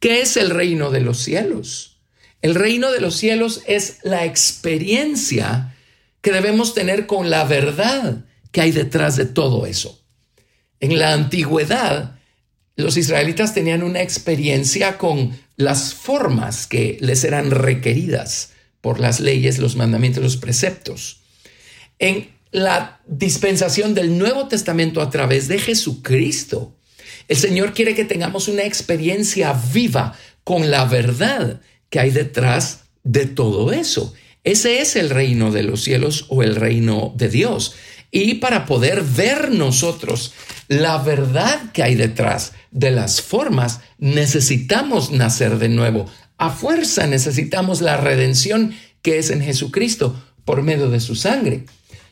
¿Qué 0.00 0.22
es 0.22 0.38
el 0.38 0.50
reino 0.50 0.90
de 0.90 1.00
los 1.00 1.18
cielos? 1.18 2.00
El 2.40 2.54
reino 2.54 2.92
de 2.92 3.00
los 3.00 3.14
cielos 3.14 3.62
es 3.66 3.98
la 4.02 4.24
experiencia 4.24 5.74
que 6.20 6.32
debemos 6.32 6.74
tener 6.74 7.06
con 7.06 7.28
la 7.28 7.44
verdad 7.44 8.24
que 8.52 8.60
hay 8.62 8.70
detrás 8.70 9.16
de 9.16 9.26
todo 9.26 9.66
eso. 9.66 10.02
En 10.80 10.98
la 10.98 11.12
antigüedad, 11.12 12.18
los 12.76 12.96
israelitas 12.96 13.54
tenían 13.54 13.82
una 13.82 14.02
experiencia 14.02 14.98
con 14.98 15.38
las 15.56 15.94
formas 15.94 16.66
que 16.66 16.98
les 17.00 17.24
eran 17.24 17.50
requeridas 17.50 18.50
por 18.80 19.00
las 19.00 19.20
leyes, 19.20 19.58
los 19.58 19.76
mandamientos, 19.76 20.22
los 20.22 20.36
preceptos. 20.36 21.20
En 21.98 22.28
la 22.50 23.00
dispensación 23.06 23.94
del 23.94 24.18
Nuevo 24.18 24.48
Testamento 24.48 25.00
a 25.00 25.10
través 25.10 25.48
de 25.48 25.58
Jesucristo, 25.58 26.76
el 27.28 27.36
Señor 27.36 27.72
quiere 27.72 27.94
que 27.94 28.04
tengamos 28.04 28.48
una 28.48 28.64
experiencia 28.64 29.58
viva 29.72 30.18
con 30.42 30.70
la 30.70 30.84
verdad 30.84 31.60
que 31.88 32.00
hay 32.00 32.10
detrás 32.10 32.80
de 33.02 33.26
todo 33.26 33.72
eso. 33.72 34.14
Ese 34.42 34.80
es 34.80 34.96
el 34.96 35.08
reino 35.08 35.52
de 35.52 35.62
los 35.62 35.82
cielos 35.82 36.26
o 36.28 36.42
el 36.42 36.56
reino 36.56 37.14
de 37.16 37.28
Dios 37.30 37.74
y 38.22 38.34
para 38.34 38.64
poder 38.64 39.02
ver 39.02 39.50
nosotros 39.50 40.32
la 40.68 40.98
verdad 40.98 41.72
que 41.72 41.82
hay 41.82 41.96
detrás 41.96 42.52
de 42.70 42.92
las 42.92 43.20
formas, 43.20 43.80
necesitamos 43.98 45.10
nacer 45.10 45.58
de 45.58 45.68
nuevo. 45.68 46.06
A 46.38 46.50
fuerza 46.50 47.08
necesitamos 47.08 47.80
la 47.80 47.96
redención 47.96 48.72
que 49.02 49.18
es 49.18 49.30
en 49.30 49.42
Jesucristo 49.42 50.14
por 50.44 50.62
medio 50.62 50.90
de 50.90 51.00
su 51.00 51.16
sangre. 51.16 51.66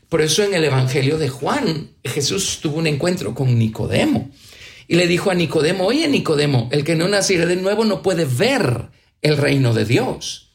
Por 0.08 0.22
eso 0.22 0.42
en 0.42 0.54
el 0.54 0.64
Evangelio 0.64 1.18
de 1.18 1.28
Juan, 1.28 1.92
Jesús 2.02 2.58
tuvo 2.60 2.78
un 2.78 2.88
encuentro 2.88 3.32
con 3.32 3.56
Nicodemo 3.56 4.30
y 4.88 4.96
le 4.96 5.06
dijo 5.06 5.30
a 5.30 5.34
Nicodemo, 5.34 5.86
oye 5.86 6.08
Nicodemo, 6.08 6.68
el 6.72 6.82
que 6.82 6.96
no 6.96 7.06
naciera 7.06 7.46
de 7.46 7.56
nuevo 7.56 7.84
no 7.84 8.02
puede 8.02 8.24
ver 8.24 8.88
el 9.22 9.36
reino 9.36 9.72
de 9.72 9.84
Dios. 9.84 10.50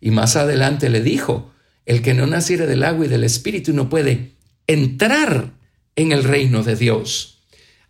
Y 0.00 0.10
más 0.10 0.34
adelante 0.34 0.90
le 0.90 1.02
dijo, 1.02 1.52
el 1.86 2.02
que 2.02 2.14
no 2.14 2.26
naciera 2.26 2.66
del 2.66 2.82
agua 2.82 3.06
y 3.06 3.08
del 3.08 3.22
espíritu 3.22 3.72
no 3.72 3.88
puede 3.88 4.37
entrar 4.68 5.50
en 5.96 6.12
el 6.12 6.22
reino 6.22 6.62
de 6.62 6.76
Dios. 6.76 7.40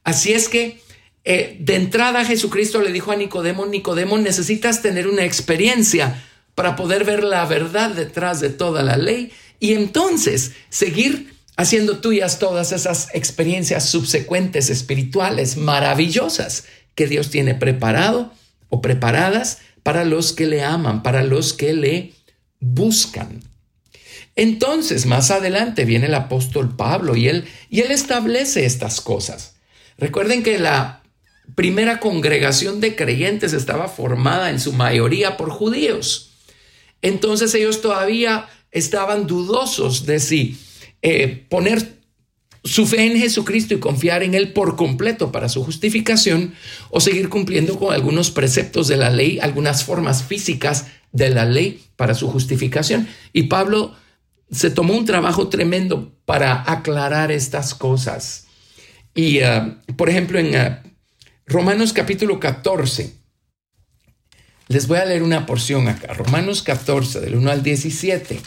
Así 0.04 0.32
es 0.32 0.48
que 0.48 0.80
eh, 1.24 1.58
de 1.60 1.74
entrada 1.74 2.24
Jesucristo 2.24 2.80
le 2.80 2.90
dijo 2.90 3.12
a 3.12 3.16
Nicodemo, 3.16 3.66
Nicodemo, 3.66 4.16
necesitas 4.16 4.80
tener 4.80 5.06
una 5.06 5.26
experiencia 5.26 6.24
para 6.54 6.74
poder 6.74 7.04
ver 7.04 7.22
la 7.22 7.44
verdad 7.44 7.90
detrás 7.90 8.40
de 8.40 8.48
toda 8.48 8.82
la 8.82 8.96
ley 8.96 9.30
y 9.60 9.74
entonces 9.74 10.52
seguir 10.70 11.34
haciendo 11.56 11.98
tuyas 11.98 12.38
todas 12.38 12.72
esas 12.72 13.08
experiencias 13.14 13.90
subsecuentes 13.90 14.70
espirituales 14.70 15.56
maravillosas 15.56 16.64
que 16.94 17.06
Dios 17.06 17.30
tiene 17.30 17.54
preparado 17.54 18.32
o 18.68 18.80
preparadas 18.80 19.58
para 19.82 20.04
los 20.04 20.32
que 20.32 20.46
le 20.46 20.62
aman, 20.62 21.02
para 21.02 21.22
los 21.22 21.52
que 21.52 21.72
le 21.72 22.14
buscan. 22.60 23.42
Entonces, 24.38 25.04
más 25.04 25.32
adelante 25.32 25.84
viene 25.84 26.06
el 26.06 26.14
apóstol 26.14 26.76
Pablo 26.76 27.16
y 27.16 27.26
él, 27.26 27.48
y 27.70 27.80
él 27.80 27.90
establece 27.90 28.66
estas 28.66 29.00
cosas. 29.00 29.56
Recuerden 29.98 30.44
que 30.44 30.60
la 30.60 31.02
primera 31.56 31.98
congregación 31.98 32.80
de 32.80 32.94
creyentes 32.94 33.52
estaba 33.52 33.88
formada 33.88 34.50
en 34.50 34.60
su 34.60 34.72
mayoría 34.72 35.36
por 35.36 35.50
judíos. 35.50 36.30
Entonces 37.02 37.52
ellos 37.56 37.80
todavía 37.80 38.48
estaban 38.70 39.26
dudosos 39.26 40.06
de 40.06 40.20
si 40.20 40.56
eh, 41.02 41.44
poner 41.48 41.98
su 42.62 42.86
fe 42.86 43.06
en 43.06 43.18
Jesucristo 43.18 43.74
y 43.74 43.80
confiar 43.80 44.22
en 44.22 44.34
Él 44.34 44.52
por 44.52 44.76
completo 44.76 45.32
para 45.32 45.48
su 45.48 45.64
justificación 45.64 46.54
o 46.90 47.00
seguir 47.00 47.28
cumpliendo 47.28 47.76
con 47.76 47.92
algunos 47.92 48.30
preceptos 48.30 48.86
de 48.86 48.98
la 48.98 49.10
ley, 49.10 49.40
algunas 49.42 49.82
formas 49.82 50.22
físicas 50.22 50.86
de 51.10 51.30
la 51.30 51.44
ley 51.44 51.82
para 51.96 52.14
su 52.14 52.28
justificación. 52.28 53.08
Y 53.32 53.44
Pablo 53.44 53.96
se 54.50 54.70
tomó 54.70 54.94
un 54.94 55.04
trabajo 55.04 55.48
tremendo 55.48 56.16
para 56.24 56.70
aclarar 56.70 57.30
estas 57.30 57.74
cosas. 57.74 58.46
Y, 59.14 59.42
uh, 59.42 59.76
por 59.96 60.08
ejemplo, 60.08 60.38
en 60.38 60.54
uh, 60.54 60.76
Romanos 61.46 61.92
capítulo 61.92 62.38
14, 62.40 63.14
les 64.68 64.86
voy 64.86 64.98
a 64.98 65.04
leer 65.04 65.22
una 65.22 65.46
porción 65.46 65.88
acá, 65.88 66.12
Romanos 66.12 66.62
14, 66.62 67.20
del 67.20 67.36
1 67.36 67.50
al 67.50 67.62
17. 67.62 68.40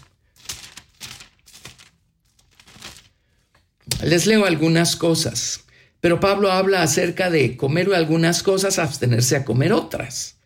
Les 4.04 4.26
leo 4.26 4.46
algunas 4.46 4.96
cosas, 4.96 5.66
pero 6.00 6.20
Pablo 6.20 6.52
habla 6.52 6.82
acerca 6.82 7.30
de 7.30 7.58
comer 7.58 7.94
algunas 7.94 8.42
cosas, 8.44 8.80
abstenerse 8.80 9.36
a 9.36 9.46
comer 9.46 9.74
otras. 9.74 10.38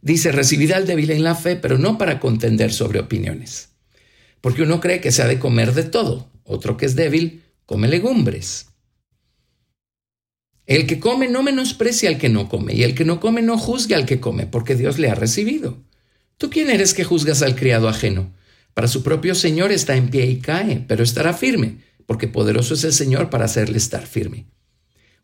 Dice, 0.00 0.32
recibid 0.32 0.72
al 0.72 0.86
débil 0.86 1.10
en 1.10 1.22
la 1.22 1.34
fe, 1.34 1.56
pero 1.56 1.78
no 1.78 1.98
para 1.98 2.20
contender 2.20 2.72
sobre 2.72 3.00
opiniones. 3.00 3.71
Porque 4.42 4.62
uno 4.62 4.80
cree 4.80 5.00
que 5.00 5.12
se 5.12 5.22
ha 5.22 5.26
de 5.26 5.38
comer 5.38 5.72
de 5.72 5.84
todo, 5.84 6.28
otro 6.44 6.76
que 6.76 6.84
es 6.84 6.94
débil 6.94 7.44
come 7.64 7.88
legumbres. 7.88 8.66
El 10.66 10.86
que 10.86 11.00
come 11.00 11.28
no 11.28 11.42
menosprecia 11.42 12.10
al 12.10 12.18
que 12.18 12.28
no 12.28 12.48
come, 12.48 12.74
y 12.74 12.82
el 12.82 12.94
que 12.94 13.06
no 13.06 13.18
come 13.18 13.40
no 13.40 13.56
juzga 13.56 13.96
al 13.96 14.04
que 14.04 14.20
come, 14.20 14.46
porque 14.46 14.74
Dios 14.76 14.98
le 14.98 15.08
ha 15.10 15.14
recibido. 15.14 15.82
¿Tú 16.36 16.50
quién 16.50 16.70
eres 16.70 16.92
que 16.92 17.04
juzgas 17.04 17.40
al 17.42 17.56
criado 17.56 17.88
ajeno? 17.88 18.32
Para 18.74 18.88
su 18.88 19.02
propio 19.02 19.34
Señor 19.34 19.70
está 19.70 19.96
en 19.96 20.10
pie 20.10 20.26
y 20.26 20.38
cae, 20.40 20.84
pero 20.86 21.02
estará 21.02 21.34
firme, 21.34 21.78
porque 22.06 22.28
poderoso 22.28 22.74
es 22.74 22.84
el 22.84 22.92
Señor 22.92 23.30
para 23.30 23.44
hacerle 23.44 23.78
estar 23.78 24.06
firme. 24.06 24.46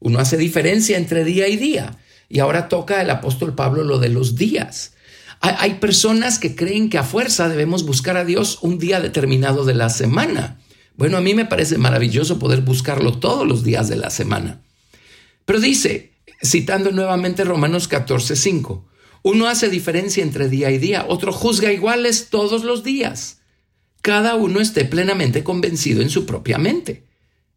Uno 0.01 0.21
hace 0.21 0.37
diferencia 0.37 0.97
entre 0.97 1.25
día 1.25 1.49
y 1.49 1.57
día, 1.57 1.99
y 2.29 2.39
ahora 2.39 2.69
toca 2.69 3.03
el 3.03 3.11
apóstol 3.11 3.55
Pablo 3.55 3.85
lo 3.85 3.99
de 3.99 4.11
los 4.11 4.37
días. 4.37 4.95
Hay, 5.41 5.75
personas 5.75 6.39
que 6.39 6.57
creen 6.57 6.91
que 6.91 6.99
a 6.99 7.05
fuerza 7.05 7.49
debemos 7.49 7.85
buscar 7.85 8.17
a 8.17 8.25
Dios 8.25 8.59
un 8.63 8.79
día 8.79 9.01
determinado 9.01 9.65
de 9.65 9.75
la 9.75 9.89
semana. 9.89 10.61
Bueno, 10.97 11.17
a 11.17 11.21
mí 11.21 11.33
me 11.35 11.47
parece 11.47 11.79
maravilloso 11.79 12.41
poder 12.41 12.63
buscarlo 12.63 13.19
todos 13.19 13.47
los 13.47 13.63
días 13.63 13.89
de 13.89 13.97
la 13.97 14.11
semana. 14.11 14.63
Pero 15.45 15.61
dice, 15.61 16.13
citando 16.43 16.91
nuevamente 16.91 17.45
Romanos 17.45 17.87
14, 17.87 18.35
5, 18.35 18.89
uno 19.23 19.47
hace 19.47 19.69
diferencia 19.69 20.23
entre 20.23 20.49
día 20.49 20.71
y 20.71 20.79
día, 20.79 21.05
otro 21.09 21.33
juzga 21.33 21.73
iguales 21.73 22.29
todos 22.31 22.65
los 22.65 22.83
días. 22.83 23.39
Cada 24.01 24.35
uno 24.35 24.61
esté 24.61 24.85
plenamente 24.85 25.45
convencido 25.45 26.03
en 26.03 26.11
su 26.11 26.27
propia 26.27 26.59
mente. 26.59 27.05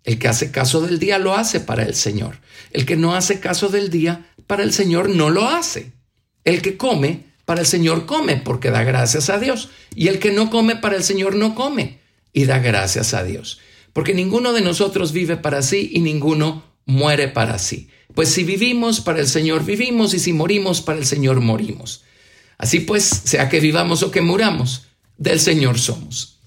El 0.03 0.19
que 0.19 0.27
hace 0.27 0.51
caso 0.51 0.81
del 0.81 0.99
día 0.99 1.19
lo 1.19 1.35
hace 1.35 1.59
para 1.59 1.83
el 1.83 1.95
Señor. 1.95 2.39
El 2.71 2.85
que 2.85 2.97
no 2.97 3.15
hace 3.15 3.39
caso 3.39 3.69
del 3.69 3.89
día, 3.89 4.31
para 4.47 4.63
el 4.63 4.73
Señor 4.73 5.09
no 5.09 5.29
lo 5.29 5.47
hace. 5.47 5.93
El 6.43 6.61
que 6.61 6.77
come, 6.77 7.30
para 7.51 7.59
el 7.59 7.67
Señor 7.67 8.05
come, 8.05 8.37
porque 8.37 8.71
da 8.71 8.81
gracias 8.83 9.29
a 9.29 9.37
Dios. 9.37 9.71
Y 9.93 10.07
el 10.07 10.19
que 10.19 10.31
no 10.31 10.49
come, 10.49 10.77
para 10.77 10.95
el 10.95 11.03
Señor 11.03 11.35
no 11.35 11.53
come, 11.53 11.99
y 12.31 12.45
da 12.45 12.59
gracias 12.59 13.13
a 13.13 13.25
Dios. 13.25 13.59
Porque 13.91 14.13
ninguno 14.13 14.53
de 14.53 14.61
nosotros 14.61 15.11
vive 15.11 15.35
para 15.35 15.61
sí 15.61 15.89
y 15.91 15.99
ninguno 15.99 16.63
muere 16.85 17.27
para 17.27 17.59
sí. 17.59 17.89
Pues 18.15 18.29
si 18.29 18.45
vivimos 18.45 19.01
para 19.01 19.19
el 19.19 19.27
Señor, 19.27 19.65
vivimos, 19.65 20.13
y 20.13 20.19
si 20.19 20.31
morimos 20.31 20.79
para 20.79 20.97
el 20.97 21.05
Señor, 21.05 21.41
morimos. 21.41 22.05
Así 22.57 22.79
pues, 22.79 23.03
sea 23.03 23.49
que 23.49 23.59
vivamos 23.59 24.01
o 24.01 24.11
que 24.11 24.21
muramos, 24.21 24.83
del 25.17 25.41
Señor 25.41 25.77
somos. 25.77 26.39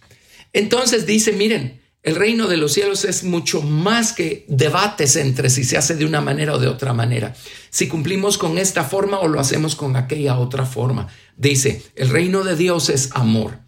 Entonces 0.54 1.04
dice, 1.04 1.32
miren, 1.32 1.82
el 2.04 2.16
reino 2.16 2.48
de 2.48 2.58
los 2.58 2.74
cielos 2.74 3.06
es 3.06 3.24
mucho 3.24 3.62
más 3.62 4.12
que 4.12 4.44
debates 4.46 5.16
entre 5.16 5.48
si 5.48 5.64
se 5.64 5.78
hace 5.78 5.96
de 5.96 6.04
una 6.04 6.20
manera 6.20 6.54
o 6.54 6.58
de 6.58 6.68
otra 6.68 6.92
manera. 6.92 7.34
Si 7.70 7.88
cumplimos 7.88 8.36
con 8.36 8.58
esta 8.58 8.84
forma 8.84 9.20
o 9.20 9.26
lo 9.26 9.40
hacemos 9.40 9.74
con 9.74 9.96
aquella 9.96 10.38
otra 10.38 10.66
forma. 10.66 11.08
Dice, 11.38 11.82
el 11.96 12.10
reino 12.10 12.44
de 12.44 12.56
Dios 12.56 12.90
es 12.90 13.08
amor. 13.12 13.58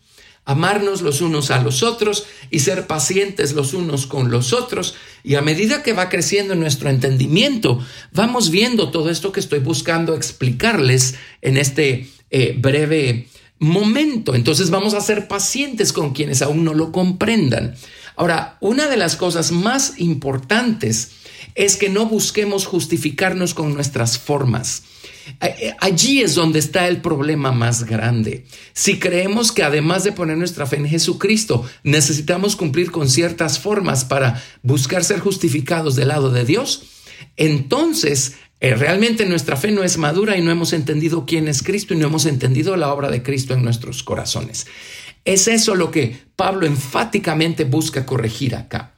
Amarnos 0.45 1.01
los 1.01 1.23
unos 1.23 1.51
a 1.51 1.63
los 1.63 1.83
otros 1.83 2.27
y 2.51 2.59
ser 2.59 2.87
pacientes 2.87 3.55
los 3.55 3.73
unos 3.73 4.07
con 4.07 4.31
los 4.31 4.53
otros. 4.53 4.95
Y 5.25 5.37
a 5.37 5.43
medida 5.43 5.83
que 5.83 5.95
va 5.95 6.11
creciendo 6.11 6.55
nuestro 6.55 6.91
entendimiento, 6.91 7.81
vamos 8.13 8.51
viendo 8.51 8.91
todo 8.91 9.09
esto 9.09 9.33
que 9.33 9.41
estoy 9.41 9.61
buscando 9.61 10.15
explicarles 10.15 11.15
en 11.41 11.57
este 11.57 12.11
eh, 12.31 12.55
breve 12.59 13.29
momento. 13.59 14.35
Entonces 14.35 14.69
vamos 14.69 14.93
a 14.93 15.01
ser 15.01 15.27
pacientes 15.27 15.95
con 15.95 16.13
quienes 16.13 16.43
aún 16.43 16.65
no 16.65 16.75
lo 16.75 16.93
comprendan. 16.93 17.75
Ahora, 18.17 18.57
una 18.61 18.89
de 18.89 18.97
las 18.97 19.17
cosas 19.17 19.53
más 19.53 19.95
importantes 19.99 21.11
es 21.55 21.77
que 21.77 21.89
no 21.89 22.07
busquemos 22.07 22.67
justificarnos 22.67 23.55
con 23.55 23.75
nuestras 23.75 24.19
formas. 24.19 24.83
Eh, 25.41 25.75
allí 25.81 26.23
es 26.23 26.35
donde 26.35 26.59
está 26.59 26.87
el 26.89 27.01
problema 27.01 27.53
más 27.53 27.85
grande. 27.85 28.47
Si 28.73 28.99
creemos 28.99 29.53
que 29.53 29.65
además 29.65 30.05
de 30.05 30.13
poner 30.13 30.37
nuestra 30.37 30.67
fe 30.67 30.77
en 30.77 30.87
Jesucristo, 30.87 31.65
necesitamos 31.83 32.57
cumplir 32.57 32.91
con 32.91 33.09
ciertas 33.09 33.59
formas 33.59 34.05
para 34.05 34.43
buscar 34.63 35.05
ser 35.05 35.21
justificados 35.21 35.97
del 35.97 36.09
lado 36.09 36.31
de 36.31 36.45
Dios, 36.45 36.83
entonces 37.37 38.37
eh, 38.61 38.75
realmente 38.75 39.27
nuestra 39.27 39.57
fe 39.57 39.71
no 39.71 39.83
es 39.83 39.99
madura 39.99 40.37
y 40.37 40.43
no 40.43 40.51
hemos 40.51 40.73
entendido 40.73 41.27
quién 41.27 41.49
es 41.49 41.63
Cristo 41.63 41.93
y 41.93 41.99
no 41.99 42.07
hemos 42.07 42.25
entendido 42.25 42.77
la 42.77 42.93
obra 42.93 43.11
de 43.11 43.23
Cristo 43.23 43.53
en 43.55 43.63
nuestros 43.63 44.03
corazones. 44.03 44.67
Es 45.27 45.49
eso 45.49 45.75
lo 45.75 45.91
que 45.91 46.17
Pablo 46.37 46.67
enfáticamente 46.67 47.65
busca 47.65 48.07
corregir 48.07 48.55
acá. 48.55 48.95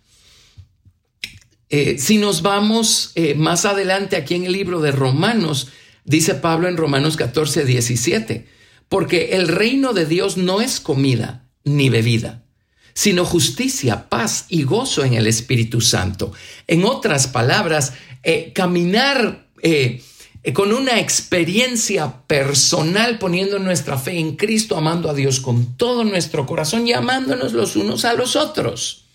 Eh, 1.70 1.96
si 1.98 2.18
nos 2.18 2.42
vamos 2.42 3.12
eh, 3.14 3.34
más 3.34 3.64
adelante 3.64 4.14
aquí 4.14 4.34
en 4.34 4.44
el 4.44 4.52
libro 4.52 4.80
de 4.80 4.92
Romanos, 4.92 5.68
dice 6.04 6.34
Pablo 6.34 6.68
en 6.68 6.76
Romanos 6.76 7.16
14, 7.16 7.64
17, 7.64 8.46
porque 8.88 9.30
el 9.32 9.48
reino 9.48 9.92
de 9.92 10.06
Dios 10.06 10.36
no 10.36 10.60
es 10.60 10.80
comida 10.80 11.48
ni 11.64 11.88
bebida, 11.88 12.44
sino 12.94 13.24
justicia, 13.24 14.08
paz 14.08 14.46
y 14.48 14.62
gozo 14.62 15.04
en 15.04 15.14
el 15.14 15.26
Espíritu 15.26 15.80
Santo. 15.80 16.32
En 16.66 16.84
otras 16.84 17.26
palabras, 17.26 17.94
caminar 18.54 19.48
eh, 19.62 19.70
eh, 19.70 20.02
con 20.54 20.72
una 20.72 20.98
experiencia 20.98 22.22
personal 22.26 23.18
poniendo 23.18 23.58
nuestra 23.58 23.98
fe 23.98 24.18
en 24.18 24.36
Cristo, 24.36 24.76
amando 24.76 25.10
a 25.10 25.14
Dios 25.14 25.40
con 25.40 25.76
todo 25.76 26.04
nuestro 26.04 26.46
corazón 26.46 26.86
y 26.86 26.92
amándonos 26.92 27.52
los 27.52 27.76
unos 27.76 28.04
a 28.04 28.14
los 28.14 28.36
otros. 28.36 29.06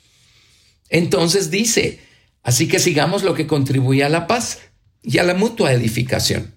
Entonces 0.90 1.50
dice, 1.50 2.02
así 2.44 2.68
que 2.68 2.80
sigamos 2.80 3.24
lo 3.24 3.34
que 3.34 3.48
contribuye 3.48 4.04
a 4.04 4.10
la 4.10 4.28
paz 4.28 4.60
y 5.02 5.18
a 5.18 5.24
la 5.24 5.34
mutua 5.34 5.74
edificación. 5.74 6.54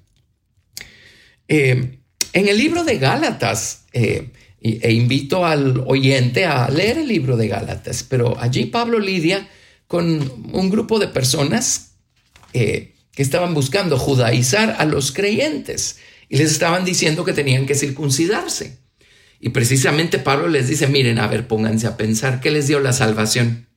Eh, 1.48 2.00
en 2.32 2.48
el 2.48 2.58
libro 2.58 2.84
de 2.84 2.98
Gálatas, 2.98 3.86
e 3.92 4.92
invito 4.92 5.46
al 5.46 5.84
oyente 5.86 6.44
a 6.44 6.68
leer 6.68 6.98
el 6.98 7.08
libro 7.08 7.36
de 7.36 7.48
Gálatas, 7.48 8.02
pero 8.02 8.38
allí 8.38 8.66
Pablo 8.66 8.98
lidia 8.98 9.48
con 9.86 10.50
un 10.52 10.70
grupo 10.70 10.98
de 10.98 11.08
personas 11.08 11.92
que 13.16 13.22
estaban 13.22 13.54
buscando 13.54 13.98
judaizar 13.98 14.76
a 14.78 14.84
los 14.84 15.10
creyentes 15.10 15.96
y 16.28 16.36
les 16.36 16.52
estaban 16.52 16.84
diciendo 16.84 17.24
que 17.24 17.32
tenían 17.32 17.64
que 17.64 17.74
circuncidarse. 17.74 18.78
Y 19.40 19.48
precisamente 19.48 20.18
Pablo 20.18 20.48
les 20.48 20.68
dice, 20.68 20.86
miren, 20.86 21.18
a 21.18 21.26
ver, 21.26 21.48
pónganse 21.48 21.86
a 21.86 21.96
pensar, 21.96 22.40
¿qué 22.40 22.50
les 22.50 22.68
dio 22.68 22.78
la 22.78 22.92
salvación? 22.92 23.68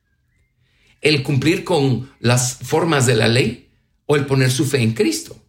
¿El 0.99 1.23
cumplir 1.23 1.63
con 1.63 2.11
las 2.19 2.55
formas 2.55 3.05
de 3.05 3.15
la 3.15 3.29
ley 3.29 3.69
o 4.07 4.17
el 4.17 4.25
poner 4.25 4.51
su 4.51 4.65
fe 4.65 4.81
en 4.81 4.91
Cristo? 4.91 5.41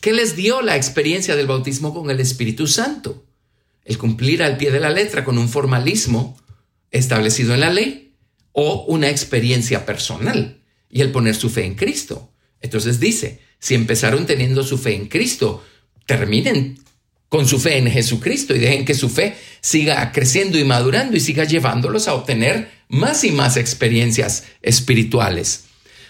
¿Qué 0.00 0.14
les 0.14 0.34
dio 0.34 0.62
la 0.62 0.74
experiencia 0.74 1.36
del 1.36 1.46
bautismo 1.46 1.92
con 1.92 2.10
el 2.10 2.20
Espíritu 2.20 2.66
Santo? 2.66 3.26
¿El 3.84 3.98
cumplir 3.98 4.42
al 4.42 4.56
pie 4.56 4.70
de 4.70 4.80
la 4.80 4.90
letra 4.90 5.24
con 5.24 5.36
un 5.36 5.50
formalismo 5.50 6.38
establecido 6.90 7.52
en 7.52 7.60
la 7.60 7.70
ley 7.70 8.14
o 8.52 8.86
una 8.86 9.10
experiencia 9.10 9.84
personal 9.84 10.62
y 10.88 11.02
el 11.02 11.12
poner 11.12 11.34
su 11.34 11.50
fe 11.50 11.66
en 11.66 11.74
Cristo? 11.74 12.31
Entonces 12.62 13.00
dice, 13.00 13.40
si 13.58 13.74
empezaron 13.74 14.26
teniendo 14.26 14.64
su 14.64 14.78
fe 14.78 14.94
en 14.94 15.06
Cristo, 15.06 15.64
terminen 16.06 16.78
con 17.28 17.48
su 17.48 17.58
fe 17.58 17.78
en 17.78 17.90
Jesucristo 17.90 18.54
y 18.54 18.58
dejen 18.58 18.84
que 18.84 18.94
su 18.94 19.08
fe 19.08 19.34
siga 19.60 20.12
creciendo 20.12 20.58
y 20.58 20.64
madurando 20.64 21.16
y 21.16 21.20
siga 21.20 21.44
llevándolos 21.44 22.06
a 22.06 22.14
obtener 22.14 22.70
más 22.88 23.24
y 23.24 23.32
más 23.32 23.56
experiencias 23.56 24.44
espirituales. 24.60 25.64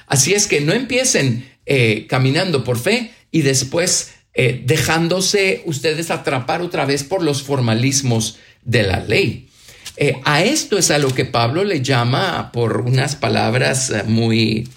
Así 0.06 0.34
es 0.34 0.46
que 0.46 0.60
no 0.60 0.72
empiecen 0.72 1.48
eh, 1.64 2.06
caminando 2.08 2.64
por 2.64 2.76
fe 2.76 3.12
y 3.30 3.42
después 3.42 4.14
eh, 4.34 4.62
dejándose 4.64 5.62
ustedes 5.64 6.10
atrapar 6.10 6.60
otra 6.60 6.86
vez 6.86 7.04
por 7.04 7.22
los 7.22 7.42
formalismos 7.44 8.38
de 8.64 8.82
la 8.82 8.98
ley. 8.98 9.48
Eh, 9.96 10.20
a 10.24 10.42
esto 10.42 10.76
es 10.76 10.90
a 10.90 10.98
lo 10.98 11.14
que 11.14 11.24
Pablo 11.24 11.62
le 11.62 11.82
llama 11.82 12.50
por 12.50 12.80
unas 12.80 13.14
palabras 13.14 13.92
muy 14.06 14.68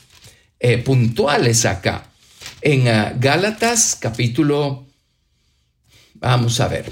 eh, 0.59 0.77
puntuales 0.77 1.65
acá. 1.65 2.09
En 2.61 2.87
ah, 2.87 3.13
Gálatas 3.17 3.97
capítulo, 3.99 4.87
vamos 6.15 6.59
a 6.59 6.67
ver, 6.67 6.91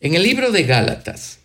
en 0.00 0.14
el 0.14 0.22
libro 0.22 0.50
de 0.50 0.64
Gálatas, 0.64 1.38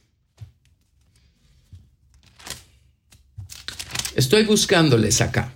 estoy 4.16 4.44
buscándoles 4.44 5.22
acá, 5.22 5.54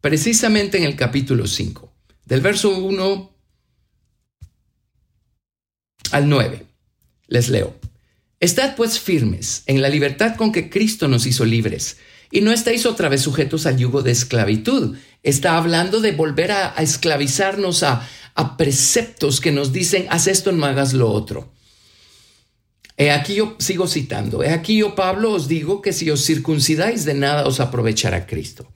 precisamente 0.00 0.78
en 0.78 0.84
el 0.84 0.96
capítulo 0.96 1.46
5, 1.46 1.92
del 2.24 2.40
verso 2.40 2.70
1 2.70 3.36
al 6.12 6.28
9. 6.28 6.66
Les 7.28 7.48
leo. 7.48 7.85
Estad 8.38 8.76
pues 8.76 9.00
firmes 9.00 9.62
en 9.66 9.80
la 9.80 9.88
libertad 9.88 10.36
con 10.36 10.52
que 10.52 10.68
Cristo 10.68 11.08
nos 11.08 11.26
hizo 11.26 11.44
libres, 11.44 11.96
y 12.30 12.40
no 12.40 12.52
estáis 12.52 12.84
otra 12.86 13.08
vez 13.08 13.22
sujetos 13.22 13.66
al 13.66 13.78
yugo 13.78 14.02
de 14.02 14.10
esclavitud. 14.10 14.96
Está 15.22 15.56
hablando 15.56 16.00
de 16.00 16.12
volver 16.12 16.52
a, 16.52 16.74
esclavizarnos 16.78 17.82
a, 17.82 18.06
a, 18.34 18.56
preceptos 18.56 19.40
que 19.40 19.52
nos 19.52 19.72
dicen, 19.72 20.06
haz 20.10 20.26
esto, 20.26 20.52
no 20.52 20.66
hagas 20.66 20.92
lo 20.92 21.10
otro. 21.10 21.52
He 22.98 23.10
aquí 23.10 23.34
yo 23.36 23.56
sigo 23.58 23.86
citando, 23.86 24.42
he 24.42 24.50
aquí 24.50 24.78
yo 24.78 24.94
Pablo 24.94 25.32
os 25.32 25.48
digo 25.48 25.82
que 25.82 25.92
si 25.92 26.10
os 26.10 26.24
circuncidáis 26.24 27.04
de 27.04 27.14
nada 27.14 27.46
os 27.46 27.60
aprovechará 27.60 28.26
Cristo. 28.26 28.72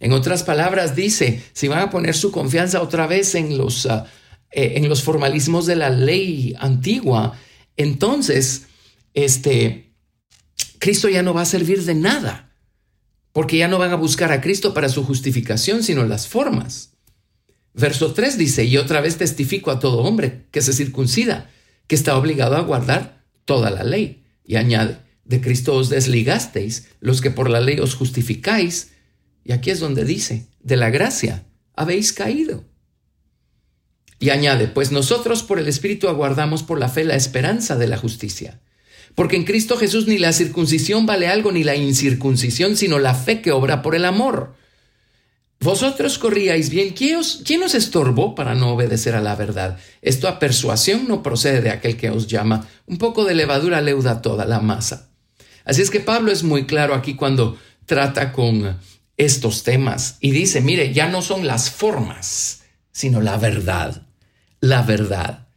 En 0.00 0.12
otras 0.12 0.42
palabras 0.42 0.94
dice, 0.94 1.42
si 1.52 1.68
van 1.68 1.80
a 1.80 1.90
poner 1.90 2.14
su 2.14 2.30
confianza 2.30 2.82
otra 2.82 3.06
vez 3.06 3.34
en 3.34 3.56
los... 3.56 3.86
Ah, 3.86 4.06
eh, 4.50 4.74
en 4.76 4.88
los 4.88 5.02
formalismos 5.02 5.66
de 5.66 5.76
la 5.76 5.90
ley 5.90 6.54
antigua, 6.58 7.38
entonces, 7.76 8.67
este, 9.24 9.94
Cristo 10.78 11.08
ya 11.08 11.22
no 11.22 11.34
va 11.34 11.42
a 11.42 11.46
servir 11.46 11.84
de 11.84 11.94
nada, 11.94 12.52
porque 13.32 13.56
ya 13.56 13.68
no 13.68 13.78
van 13.78 13.92
a 13.92 13.96
buscar 13.96 14.32
a 14.32 14.40
Cristo 14.40 14.74
para 14.74 14.88
su 14.88 15.04
justificación, 15.04 15.82
sino 15.82 16.04
las 16.04 16.26
formas. 16.26 16.94
Verso 17.74 18.12
3 18.12 18.38
dice, 18.38 18.64
y 18.64 18.76
otra 18.76 19.00
vez 19.00 19.16
testifico 19.16 19.70
a 19.70 19.78
todo 19.78 19.98
hombre 19.98 20.46
que 20.50 20.62
se 20.62 20.72
circuncida, 20.72 21.50
que 21.86 21.94
está 21.94 22.16
obligado 22.16 22.56
a 22.56 22.62
guardar 22.62 23.24
toda 23.44 23.70
la 23.70 23.84
ley. 23.84 24.24
Y 24.44 24.56
añade, 24.56 24.98
de 25.24 25.40
Cristo 25.40 25.74
os 25.74 25.88
desligasteis, 25.88 26.88
los 27.00 27.20
que 27.20 27.30
por 27.30 27.50
la 27.50 27.60
ley 27.60 27.78
os 27.78 27.94
justificáis. 27.94 28.90
Y 29.44 29.52
aquí 29.52 29.70
es 29.70 29.78
donde 29.78 30.04
dice, 30.04 30.48
de 30.60 30.76
la 30.76 30.90
gracia 30.90 31.46
habéis 31.74 32.12
caído. 32.12 32.64
Y 34.18 34.30
añade, 34.30 34.66
pues 34.66 34.90
nosotros 34.90 35.42
por 35.42 35.58
el 35.58 35.68
Espíritu 35.68 36.08
aguardamos 36.08 36.62
por 36.62 36.80
la 36.80 36.88
fe 36.88 37.04
la 37.04 37.14
esperanza 37.14 37.76
de 37.76 37.86
la 37.86 37.96
justicia. 37.96 38.60
Porque 39.14 39.36
en 39.36 39.44
Cristo 39.44 39.76
Jesús 39.76 40.06
ni 40.06 40.18
la 40.18 40.32
circuncisión 40.32 41.06
vale 41.06 41.28
algo 41.28 41.52
ni 41.52 41.64
la 41.64 41.76
incircuncisión, 41.76 42.76
sino 42.76 42.98
la 42.98 43.14
fe 43.14 43.40
que 43.40 43.52
obra 43.52 43.82
por 43.82 43.94
el 43.94 44.04
amor. 44.04 44.54
Vosotros 45.60 46.18
corríais 46.18 46.70
bien. 46.70 46.90
¿Quién 46.90 47.16
os, 47.16 47.42
¿Quién 47.44 47.62
os, 47.64 47.74
estorbó 47.74 48.34
para 48.34 48.54
no 48.54 48.70
obedecer 48.70 49.16
a 49.16 49.20
la 49.20 49.34
verdad? 49.34 49.78
Esto 50.02 50.28
a 50.28 50.38
persuasión 50.38 51.08
no 51.08 51.22
procede 51.22 51.60
de 51.60 51.70
aquel 51.70 51.96
que 51.96 52.10
os 52.10 52.28
llama. 52.28 52.68
Un 52.86 52.98
poco 52.98 53.24
de 53.24 53.34
levadura 53.34 53.80
leuda 53.80 54.22
toda 54.22 54.44
la 54.44 54.60
masa. 54.60 55.08
Así 55.64 55.82
es 55.82 55.90
que 55.90 56.00
Pablo 56.00 56.30
es 56.30 56.44
muy 56.44 56.66
claro 56.66 56.94
aquí 56.94 57.14
cuando 57.14 57.58
trata 57.86 58.32
con 58.32 58.78
estos 59.16 59.64
temas 59.64 60.16
y 60.20 60.30
dice, 60.30 60.60
mire, 60.60 60.94
ya 60.94 61.08
no 61.08 61.22
son 61.22 61.46
las 61.46 61.70
formas, 61.70 62.62
sino 62.92 63.20
la 63.20 63.36
verdad. 63.36 64.06
La 64.60 64.82
verdad. 64.82 65.47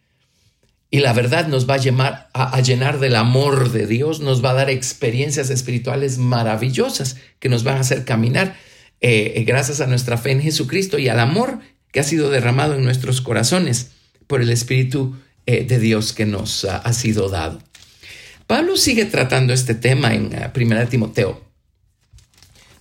Y 0.94 1.00
la 1.00 1.14
verdad 1.14 1.48
nos 1.48 1.70
va 1.70 1.76
a, 1.76 1.78
llenar, 1.78 2.30
a, 2.34 2.60
llenar 2.60 3.00
del 3.00 3.16
amor 3.16 3.72
de 3.72 3.88
Dios, 3.88 4.20
nos 4.20 4.44
va 4.44 4.50
a 4.50 4.56
dar 4.56 4.70
experiencias 4.70 5.50
espirituales 5.50 6.18
maravillosas 6.18 7.16
que 7.40 7.48
nos 7.48 7.64
van 7.64 7.78
a 7.78 7.80
hacer 7.80 8.04
caminar 8.04 8.58
eh, 9.00 9.34
eh, 9.38 9.44
gracias 9.46 9.80
a 9.80 9.88
nuestra 9.88 10.18
fe 10.18 10.32
en 10.32 10.42
Jesucristo 10.42 11.00
y 11.00 11.08
al 11.08 11.22
amor 11.22 11.60
que 11.94 12.02
ha 12.02 12.04
sido 12.04 12.30
derramado 12.30 12.76
en 12.76 12.84
nuestros 12.84 13.22
corazones 13.22 13.92
por 14.28 14.42
el 14.42 14.50
Espíritu 14.50 15.16
eh, 15.46 15.64
de 15.64 15.80
Dios 15.80 16.12
que 16.12 16.26
nos 16.26 16.66
ha 16.66 16.92
sido 16.92 17.30
dado. 17.30 17.62
Pablo 18.46 18.76
sigue 18.76 19.06
tratando 19.06 19.54
este 19.54 19.76
tema 19.76 20.14
en 20.14 20.30
1 20.54 20.88
Timoteo. 20.88 21.42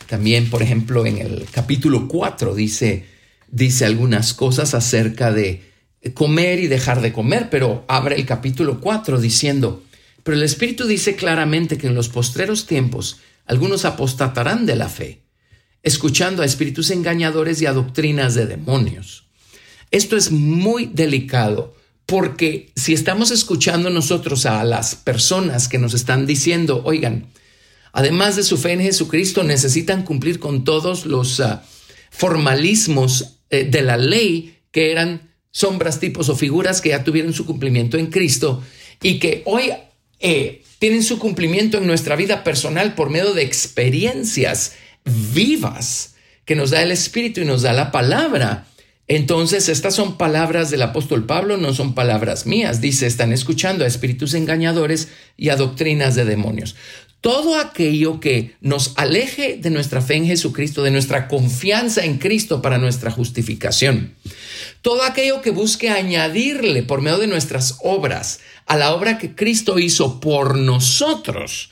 También, 0.08 0.50
por 0.50 0.64
ejemplo, 0.64 1.06
en 1.06 1.18
el 1.18 1.46
capítulo 1.52 2.08
4 2.08 2.56
dice, 2.56 3.06
dice 3.46 3.84
algunas 3.84 4.34
cosas 4.34 4.74
acerca 4.74 5.30
de 5.30 5.69
comer 6.14 6.60
y 6.60 6.66
dejar 6.66 7.00
de 7.00 7.12
comer, 7.12 7.48
pero 7.50 7.84
abre 7.88 8.16
el 8.16 8.26
capítulo 8.26 8.80
4 8.80 9.20
diciendo, 9.20 9.82
pero 10.22 10.36
el 10.36 10.42
Espíritu 10.42 10.86
dice 10.86 11.14
claramente 11.14 11.78
que 11.78 11.86
en 11.86 11.94
los 11.94 12.08
postreros 12.08 12.66
tiempos 12.66 13.18
algunos 13.46 13.84
apostatarán 13.84 14.64
de 14.64 14.76
la 14.76 14.88
fe, 14.88 15.22
escuchando 15.82 16.42
a 16.42 16.46
espíritus 16.46 16.90
engañadores 16.90 17.60
y 17.60 17.66
a 17.66 17.72
doctrinas 17.72 18.34
de 18.34 18.46
demonios. 18.46 19.26
Esto 19.90 20.16
es 20.16 20.30
muy 20.30 20.86
delicado 20.86 21.74
porque 22.06 22.72
si 22.76 22.92
estamos 22.92 23.30
escuchando 23.30 23.90
nosotros 23.90 24.46
a 24.46 24.62
las 24.64 24.94
personas 24.94 25.68
que 25.68 25.78
nos 25.78 25.94
están 25.94 26.26
diciendo, 26.26 26.82
oigan, 26.84 27.26
además 27.92 28.36
de 28.36 28.42
su 28.42 28.56
fe 28.56 28.72
en 28.72 28.80
Jesucristo, 28.80 29.42
necesitan 29.42 30.04
cumplir 30.04 30.38
con 30.38 30.64
todos 30.64 31.06
los 31.06 31.40
ah, 31.40 31.64
formalismos 32.10 33.38
eh, 33.50 33.64
de 33.64 33.82
la 33.82 33.96
ley 33.96 34.58
que 34.70 34.92
eran 34.92 35.29
sombras, 35.50 36.00
tipos 36.00 36.28
o 36.28 36.36
figuras 36.36 36.80
que 36.80 36.90
ya 36.90 37.04
tuvieron 37.04 37.32
su 37.32 37.46
cumplimiento 37.46 37.96
en 37.98 38.06
Cristo 38.06 38.62
y 39.02 39.18
que 39.18 39.42
hoy 39.46 39.72
eh, 40.20 40.62
tienen 40.78 41.02
su 41.02 41.18
cumplimiento 41.18 41.78
en 41.78 41.86
nuestra 41.86 42.16
vida 42.16 42.44
personal 42.44 42.94
por 42.94 43.10
medio 43.10 43.34
de 43.34 43.42
experiencias 43.42 44.74
vivas 45.34 46.14
que 46.44 46.56
nos 46.56 46.70
da 46.70 46.82
el 46.82 46.92
Espíritu 46.92 47.40
y 47.40 47.44
nos 47.44 47.62
da 47.62 47.72
la 47.72 47.90
palabra. 47.90 48.66
Entonces, 49.08 49.68
estas 49.68 49.94
son 49.94 50.18
palabras 50.18 50.70
del 50.70 50.82
apóstol 50.82 51.26
Pablo, 51.26 51.56
no 51.56 51.74
son 51.74 51.94
palabras 51.94 52.46
mías. 52.46 52.80
Dice, 52.80 53.06
están 53.06 53.32
escuchando 53.32 53.84
a 53.84 53.88
espíritus 53.88 54.34
engañadores 54.34 55.08
y 55.36 55.48
a 55.48 55.56
doctrinas 55.56 56.14
de 56.14 56.24
demonios. 56.24 56.76
Todo 57.20 57.56
aquello 57.56 58.18
que 58.18 58.56
nos 58.60 58.94
aleje 58.96 59.58
de 59.58 59.70
nuestra 59.70 60.00
fe 60.00 60.14
en 60.14 60.26
Jesucristo, 60.26 60.82
de 60.82 60.90
nuestra 60.90 61.28
confianza 61.28 62.04
en 62.04 62.16
Cristo 62.16 62.62
para 62.62 62.78
nuestra 62.78 63.10
justificación. 63.10 64.14
Todo 64.80 65.02
aquello 65.02 65.42
que 65.42 65.50
busque 65.50 65.90
añadirle 65.90 66.82
por 66.82 67.02
medio 67.02 67.18
de 67.18 67.26
nuestras 67.26 67.76
obras 67.82 68.40
a 68.66 68.78
la 68.78 68.94
obra 68.94 69.18
que 69.18 69.34
Cristo 69.34 69.78
hizo 69.78 70.18
por 70.20 70.56
nosotros, 70.56 71.70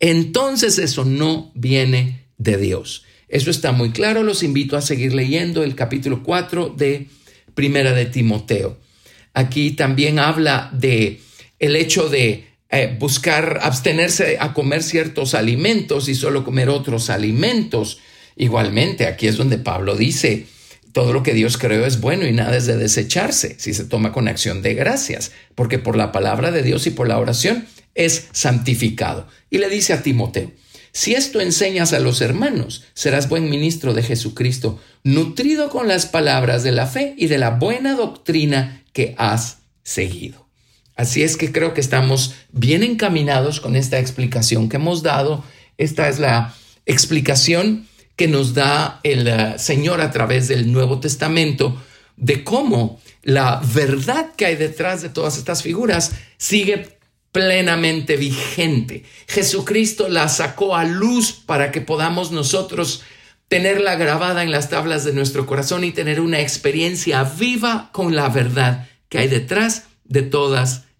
entonces 0.00 0.78
eso 0.78 1.06
no 1.06 1.50
viene 1.54 2.26
de 2.36 2.58
Dios. 2.58 3.04
Eso 3.28 3.50
está 3.50 3.72
muy 3.72 3.92
claro. 3.92 4.22
Los 4.22 4.42
invito 4.42 4.76
a 4.76 4.82
seguir 4.82 5.14
leyendo 5.14 5.62
el 5.62 5.74
capítulo 5.74 6.22
4 6.22 6.74
de 6.76 7.06
Primera 7.54 7.94
de 7.94 8.06
Timoteo. 8.06 8.78
Aquí 9.32 9.70
también 9.70 10.18
habla 10.18 10.70
de 10.72 11.20
el 11.58 11.76
hecho 11.76 12.08
de 12.08 12.49
eh, 12.70 12.96
buscar 12.98 13.58
abstenerse 13.62 14.36
a 14.38 14.54
comer 14.54 14.82
ciertos 14.82 15.34
alimentos 15.34 16.08
y 16.08 16.14
solo 16.14 16.44
comer 16.44 16.68
otros 16.68 17.10
alimentos. 17.10 17.98
Igualmente, 18.36 19.06
aquí 19.06 19.26
es 19.26 19.36
donde 19.36 19.58
Pablo 19.58 19.96
dice, 19.96 20.46
todo 20.92 21.12
lo 21.12 21.22
que 21.22 21.34
Dios 21.34 21.58
creó 21.58 21.84
es 21.84 22.00
bueno 22.00 22.26
y 22.26 22.32
nada 22.32 22.56
es 22.56 22.66
de 22.66 22.76
desecharse 22.76 23.56
si 23.58 23.74
se 23.74 23.84
toma 23.84 24.12
con 24.12 24.28
acción 24.28 24.62
de 24.62 24.74
gracias, 24.74 25.32
porque 25.54 25.78
por 25.78 25.96
la 25.96 26.12
palabra 26.12 26.50
de 26.50 26.62
Dios 26.62 26.86
y 26.86 26.90
por 26.90 27.08
la 27.08 27.18
oración 27.18 27.66
es 27.94 28.28
santificado. 28.32 29.26
Y 29.50 29.58
le 29.58 29.68
dice 29.68 29.92
a 29.92 30.02
Timoteo, 30.02 30.52
si 30.92 31.14
esto 31.14 31.40
enseñas 31.40 31.92
a 31.92 32.00
los 32.00 32.20
hermanos, 32.20 32.84
serás 32.94 33.28
buen 33.28 33.48
ministro 33.48 33.94
de 33.94 34.02
Jesucristo, 34.02 34.80
nutrido 35.04 35.70
con 35.70 35.86
las 35.86 36.06
palabras 36.06 36.64
de 36.64 36.72
la 36.72 36.86
fe 36.86 37.14
y 37.16 37.28
de 37.28 37.38
la 37.38 37.50
buena 37.50 37.94
doctrina 37.94 38.84
que 38.92 39.14
has 39.16 39.58
seguido. 39.82 40.49
Así 41.00 41.22
es 41.22 41.38
que 41.38 41.50
creo 41.50 41.72
que 41.72 41.80
estamos 41.80 42.34
bien 42.52 42.82
encaminados 42.82 43.58
con 43.60 43.74
esta 43.74 43.98
explicación 43.98 44.68
que 44.68 44.76
hemos 44.76 45.02
dado. 45.02 45.42
Esta 45.78 46.10
es 46.10 46.18
la 46.18 46.54
explicación 46.84 47.88
que 48.16 48.28
nos 48.28 48.52
da 48.52 49.00
el 49.02 49.26
eh, 49.26 49.54
Señor 49.56 50.02
a 50.02 50.10
través 50.10 50.48
del 50.48 50.70
Nuevo 50.70 51.00
Testamento 51.00 51.82
de 52.18 52.44
cómo 52.44 53.00
la 53.22 53.62
verdad 53.72 54.32
que 54.36 54.44
hay 54.44 54.56
detrás 54.56 55.00
de 55.00 55.08
todas 55.08 55.38
estas 55.38 55.62
figuras 55.62 56.12
sigue 56.36 56.98
plenamente 57.32 58.18
vigente. 58.18 59.04
Jesucristo 59.26 60.10
la 60.10 60.28
sacó 60.28 60.76
a 60.76 60.84
luz 60.84 61.32
para 61.32 61.70
que 61.70 61.80
podamos 61.80 62.30
nosotros 62.30 63.00
tenerla 63.48 63.94
grabada 63.94 64.42
en 64.42 64.50
las 64.50 64.68
tablas 64.68 65.06
de 65.06 65.14
nuestro 65.14 65.46
corazón 65.46 65.82
y 65.82 65.92
tener 65.92 66.20
una 66.20 66.40
experiencia 66.40 67.24
viva 67.24 67.88
con 67.90 68.14
la 68.14 68.28
verdad 68.28 68.86
que 69.08 69.16
hay 69.16 69.28
detrás 69.28 69.84
de 70.04 70.20
todas 70.20 70.89